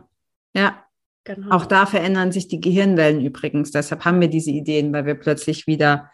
ja, 0.54 0.84
Genau. 1.24 1.54
Auch 1.54 1.66
da 1.66 1.86
verändern 1.86 2.32
sich 2.32 2.48
die 2.48 2.60
Gehirnwellen 2.60 3.24
übrigens. 3.24 3.70
Deshalb 3.72 4.04
haben 4.04 4.20
wir 4.20 4.28
diese 4.28 4.50
Ideen, 4.50 4.92
weil 4.92 5.04
wir 5.04 5.14
plötzlich 5.14 5.66
wieder 5.66 6.10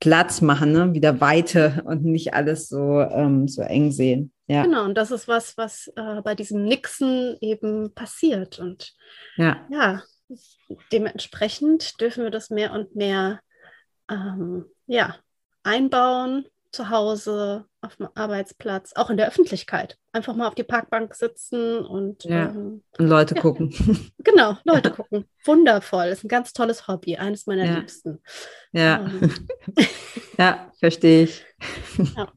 Platz 0.00 0.40
machen, 0.40 0.72
ne? 0.72 0.92
wieder 0.94 1.20
Weite 1.20 1.82
und 1.86 2.04
nicht 2.04 2.34
alles 2.34 2.68
so, 2.68 3.00
ähm, 3.00 3.48
so 3.48 3.62
eng 3.62 3.90
sehen. 3.90 4.32
Ja. 4.46 4.62
Genau, 4.62 4.84
und 4.84 4.94
das 4.94 5.10
ist 5.10 5.26
was, 5.28 5.56
was 5.56 5.90
äh, 5.96 6.20
bei 6.22 6.34
diesem 6.34 6.64
Nixen 6.64 7.36
eben 7.40 7.94
passiert. 7.94 8.58
Und 8.58 8.94
ja, 9.36 9.66
ja 9.70 10.02
dementsprechend 10.92 12.00
dürfen 12.00 12.24
wir 12.24 12.30
das 12.30 12.50
mehr 12.50 12.72
und 12.72 12.94
mehr 12.96 13.40
ähm, 14.10 14.66
ja, 14.86 15.16
einbauen 15.62 16.46
zu 16.74 16.90
Hause, 16.90 17.66
auf 17.80 17.96
dem 17.96 18.08
Arbeitsplatz, 18.14 18.92
auch 18.96 19.10
in 19.10 19.16
der 19.16 19.28
Öffentlichkeit. 19.28 19.96
Einfach 20.12 20.34
mal 20.34 20.48
auf 20.48 20.56
die 20.56 20.64
Parkbank 20.64 21.14
sitzen 21.14 21.78
und, 21.84 22.24
ja. 22.24 22.48
ähm, 22.48 22.82
und 22.98 23.06
Leute 23.06 23.36
ja. 23.36 23.40
gucken. 23.40 23.72
Genau, 24.24 24.56
Leute 24.64 24.88
ja. 24.88 24.94
gucken. 24.96 25.26
Wundervoll. 25.44 26.06
Ist 26.06 26.24
ein 26.24 26.28
ganz 26.28 26.52
tolles 26.52 26.88
Hobby, 26.88 27.16
eines 27.16 27.46
meiner. 27.46 27.76
Liebsten. 27.78 28.20
Ja, 28.72 29.06
ähm. 29.06 29.32
ja 30.38 30.72
verstehe 30.80 31.24
ich. 31.24 31.44
Ja. 32.16 32.32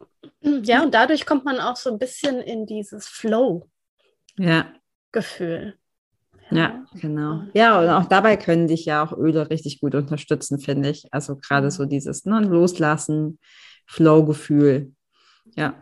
ja, 0.63 0.83
und 0.83 0.93
dadurch 0.93 1.25
kommt 1.25 1.45
man 1.45 1.59
auch 1.59 1.77
so 1.77 1.89
ein 1.89 1.97
bisschen 1.97 2.39
in 2.41 2.67
dieses 2.67 3.07
Flow-Gefühl. 3.07 3.63
Ja, 6.51 6.85
genau. 6.93 7.43
Ja, 7.53 7.79
und 7.79 7.89
auch 7.89 8.07
dabei 8.07 8.37
können 8.37 8.67
dich 8.67 8.85
ja 8.85 9.03
auch 9.03 9.11
Öle 9.17 9.49
richtig 9.49 9.79
gut 9.81 9.95
unterstützen, 9.95 10.59
finde 10.59 10.89
ich. 10.89 11.05
Also 11.11 11.35
gerade 11.35 11.71
so 11.71 11.85
dieses 11.85 12.25
ne, 12.25 12.39
Loslassen, 12.39 13.39
Flow-Gefühl. 13.85 14.93
Ja. 15.55 15.73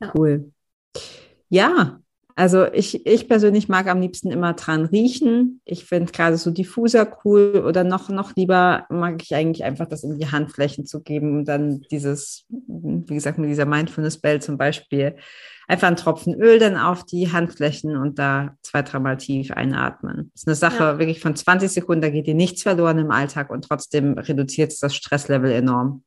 ja, 0.00 0.12
cool. 0.14 0.52
Ja, 1.48 2.00
also 2.38 2.72
ich, 2.72 3.04
ich 3.04 3.26
persönlich 3.26 3.68
mag 3.68 3.88
am 3.88 4.00
liebsten 4.00 4.30
immer 4.30 4.52
dran 4.52 4.84
riechen. 4.84 5.60
Ich 5.64 5.86
finde 5.86 6.12
gerade 6.12 6.36
so 6.36 6.52
diffuser 6.52 7.18
cool 7.24 7.64
oder 7.66 7.82
noch, 7.82 8.10
noch 8.10 8.36
lieber 8.36 8.86
mag 8.90 9.20
ich 9.20 9.34
eigentlich 9.34 9.64
einfach 9.64 9.86
das 9.86 10.04
in 10.04 10.16
die 10.20 10.30
Handflächen 10.30 10.86
zu 10.86 11.02
geben 11.02 11.38
und 11.38 11.46
dann 11.46 11.80
dieses, 11.90 12.46
wie 12.48 13.14
gesagt, 13.14 13.38
mit 13.38 13.50
dieser 13.50 13.66
Mindfulness 13.66 14.20
Bell 14.20 14.40
zum 14.40 14.56
Beispiel, 14.56 15.16
einfach 15.66 15.88
einen 15.88 15.96
Tropfen 15.96 16.32
Öl 16.40 16.60
dann 16.60 16.76
auf 16.76 17.02
die 17.02 17.32
Handflächen 17.32 17.96
und 17.96 18.20
da 18.20 18.54
zwei, 18.62 18.82
dreimal 18.82 19.16
tief 19.16 19.50
einatmen. 19.50 20.30
Das 20.32 20.42
ist 20.42 20.46
eine 20.46 20.54
Sache 20.54 20.84
ja. 20.84 20.98
wirklich 21.00 21.18
von 21.18 21.34
20 21.34 21.68
Sekunden, 21.68 22.02
da 22.02 22.08
geht 22.08 22.28
dir 22.28 22.36
nichts 22.36 22.62
verloren 22.62 22.98
im 22.98 23.10
Alltag 23.10 23.50
und 23.50 23.64
trotzdem 23.64 24.16
reduziert 24.16 24.70
es 24.70 24.78
das 24.78 24.94
Stresslevel 24.94 25.50
enorm. 25.50 26.04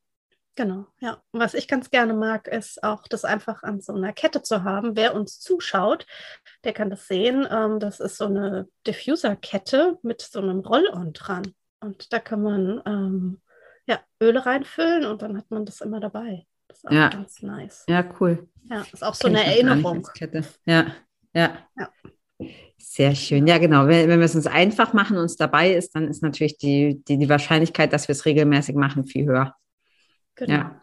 Genau, 0.55 0.85
ja. 0.99 1.21
Und 1.31 1.39
was 1.39 1.53
ich 1.53 1.67
ganz 1.67 1.89
gerne 1.91 2.13
mag, 2.13 2.47
ist 2.47 2.83
auch 2.83 3.07
das 3.07 3.23
einfach 3.23 3.63
an 3.63 3.79
so 3.79 3.93
einer 3.93 4.11
Kette 4.11 4.41
zu 4.41 4.63
haben. 4.63 4.97
Wer 4.97 5.15
uns 5.15 5.39
zuschaut, 5.39 6.05
der 6.65 6.73
kann 6.73 6.89
das 6.89 7.07
sehen. 7.07 7.47
Ähm, 7.49 7.79
das 7.79 8.01
ist 8.01 8.17
so 8.17 8.25
eine 8.25 8.67
Diffuser-Kette 8.85 9.97
mit 10.01 10.21
so 10.21 10.41
einem 10.41 10.59
Roll-On 10.59 11.13
dran. 11.13 11.53
Und 11.79 12.11
da 12.11 12.19
kann 12.19 12.43
man 12.43 12.81
ähm, 12.85 13.41
ja, 13.85 14.01
Öle 14.21 14.45
reinfüllen 14.45 15.05
und 15.05 15.21
dann 15.21 15.37
hat 15.37 15.49
man 15.49 15.65
das 15.65 15.81
immer 15.81 15.99
dabei. 15.99 16.45
Das 16.67 16.79
ist 16.79 16.87
auch 16.87 16.91
ja. 16.91 17.09
ganz 17.09 17.41
nice. 17.41 17.85
Ja, 17.87 18.03
cool. 18.19 18.47
Ja, 18.69 18.85
ist 18.91 19.03
auch 19.03 19.15
so 19.15 19.27
Kenn 19.27 19.37
eine 19.37 19.45
Erinnerung. 19.45 20.07
Ja, 20.65 20.85
ja. 21.33 21.57
ja. 21.77 21.89
Sehr 22.77 23.15
schön. 23.15 23.47
Ja, 23.47 23.57
genau. 23.57 23.87
Wenn, 23.87 24.09
wenn 24.09 24.19
wir 24.19 24.25
es 24.25 24.35
uns 24.35 24.47
einfach 24.47 24.91
machen 24.93 25.17
und 25.17 25.25
es 25.25 25.37
dabei 25.37 25.73
ist, 25.73 25.95
dann 25.95 26.07
ist 26.07 26.21
natürlich 26.21 26.57
die, 26.57 27.01
die, 27.07 27.17
die 27.17 27.29
Wahrscheinlichkeit, 27.29 27.93
dass 27.93 28.07
wir 28.07 28.13
es 28.13 28.25
regelmäßig 28.25 28.75
machen, 28.75 29.05
viel 29.05 29.25
höher. 29.25 29.55
Genau. 30.45 30.53
Ja, 30.53 30.81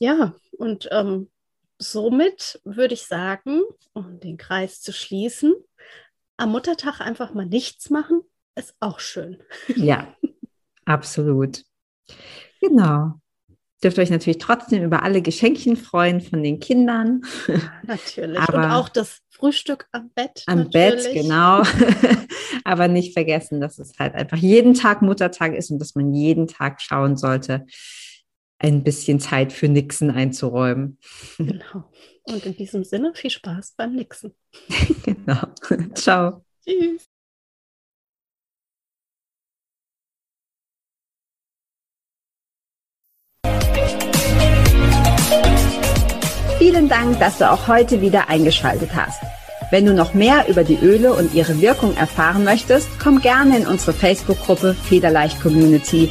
ja 0.00 0.34
und 0.58 0.88
ähm, 0.90 1.30
somit 1.78 2.60
würde 2.64 2.94
ich 2.94 3.06
sagen, 3.06 3.60
um 3.92 4.18
den 4.20 4.38
Kreis 4.38 4.80
zu 4.80 4.92
schließen, 4.92 5.54
am 6.38 6.52
Muttertag 6.52 7.00
einfach 7.00 7.34
mal 7.34 7.46
nichts 7.46 7.90
machen, 7.90 8.22
ist 8.54 8.74
auch 8.80 8.98
schön. 9.00 9.42
Ja, 9.76 10.14
absolut. 10.86 11.64
Genau. 12.60 13.14
Dürft 13.82 13.98
euch 13.98 14.10
natürlich 14.10 14.38
trotzdem 14.38 14.84
über 14.84 15.02
alle 15.02 15.22
Geschenkchen 15.22 15.76
freuen 15.76 16.20
von 16.20 16.42
den 16.42 16.60
Kindern. 16.60 17.22
Natürlich. 17.82 18.38
Aber 18.38 18.58
Und 18.58 18.70
auch 18.70 18.88
das 18.88 19.18
Frühstück 19.30 19.88
am 19.90 20.10
Bett. 20.10 20.44
Am 20.46 20.60
natürlich. 20.60 21.04
Bett, 21.04 21.14
genau. 21.14 21.62
Aber 22.64 22.86
nicht 22.86 23.12
vergessen, 23.12 23.60
dass 23.60 23.80
es 23.80 23.98
halt 23.98 24.14
einfach 24.14 24.36
jeden 24.36 24.74
Tag 24.74 25.02
Muttertag 25.02 25.54
ist 25.54 25.70
und 25.72 25.80
dass 25.80 25.96
man 25.96 26.14
jeden 26.14 26.46
Tag 26.46 26.80
schauen 26.80 27.16
sollte, 27.16 27.66
ein 28.62 28.84
bisschen 28.84 29.20
Zeit 29.20 29.52
für 29.52 29.68
Nixen 29.68 30.10
einzuräumen. 30.10 30.98
Genau. 31.38 31.90
Und 32.24 32.46
in 32.46 32.56
diesem 32.56 32.84
Sinne 32.84 33.12
viel 33.14 33.30
Spaß 33.30 33.74
beim 33.76 33.94
Nixen. 33.94 34.34
genau. 35.04 35.48
Ciao. 35.94 36.44
Tschüss. 36.64 37.08
Vielen 46.58 46.88
Dank, 46.88 47.18
dass 47.18 47.38
du 47.38 47.50
auch 47.50 47.66
heute 47.66 48.00
wieder 48.00 48.28
eingeschaltet 48.28 48.94
hast. 48.94 49.20
Wenn 49.72 49.86
du 49.86 49.94
noch 49.94 50.14
mehr 50.14 50.48
über 50.48 50.64
die 50.64 50.76
Öle 50.76 51.14
und 51.14 51.34
ihre 51.34 51.60
Wirkung 51.60 51.96
erfahren 51.96 52.44
möchtest, 52.44 52.88
komm 53.02 53.20
gerne 53.20 53.56
in 53.56 53.66
unsere 53.66 53.92
Facebook-Gruppe 53.92 54.74
Federleicht 54.74 55.40
Community 55.40 56.10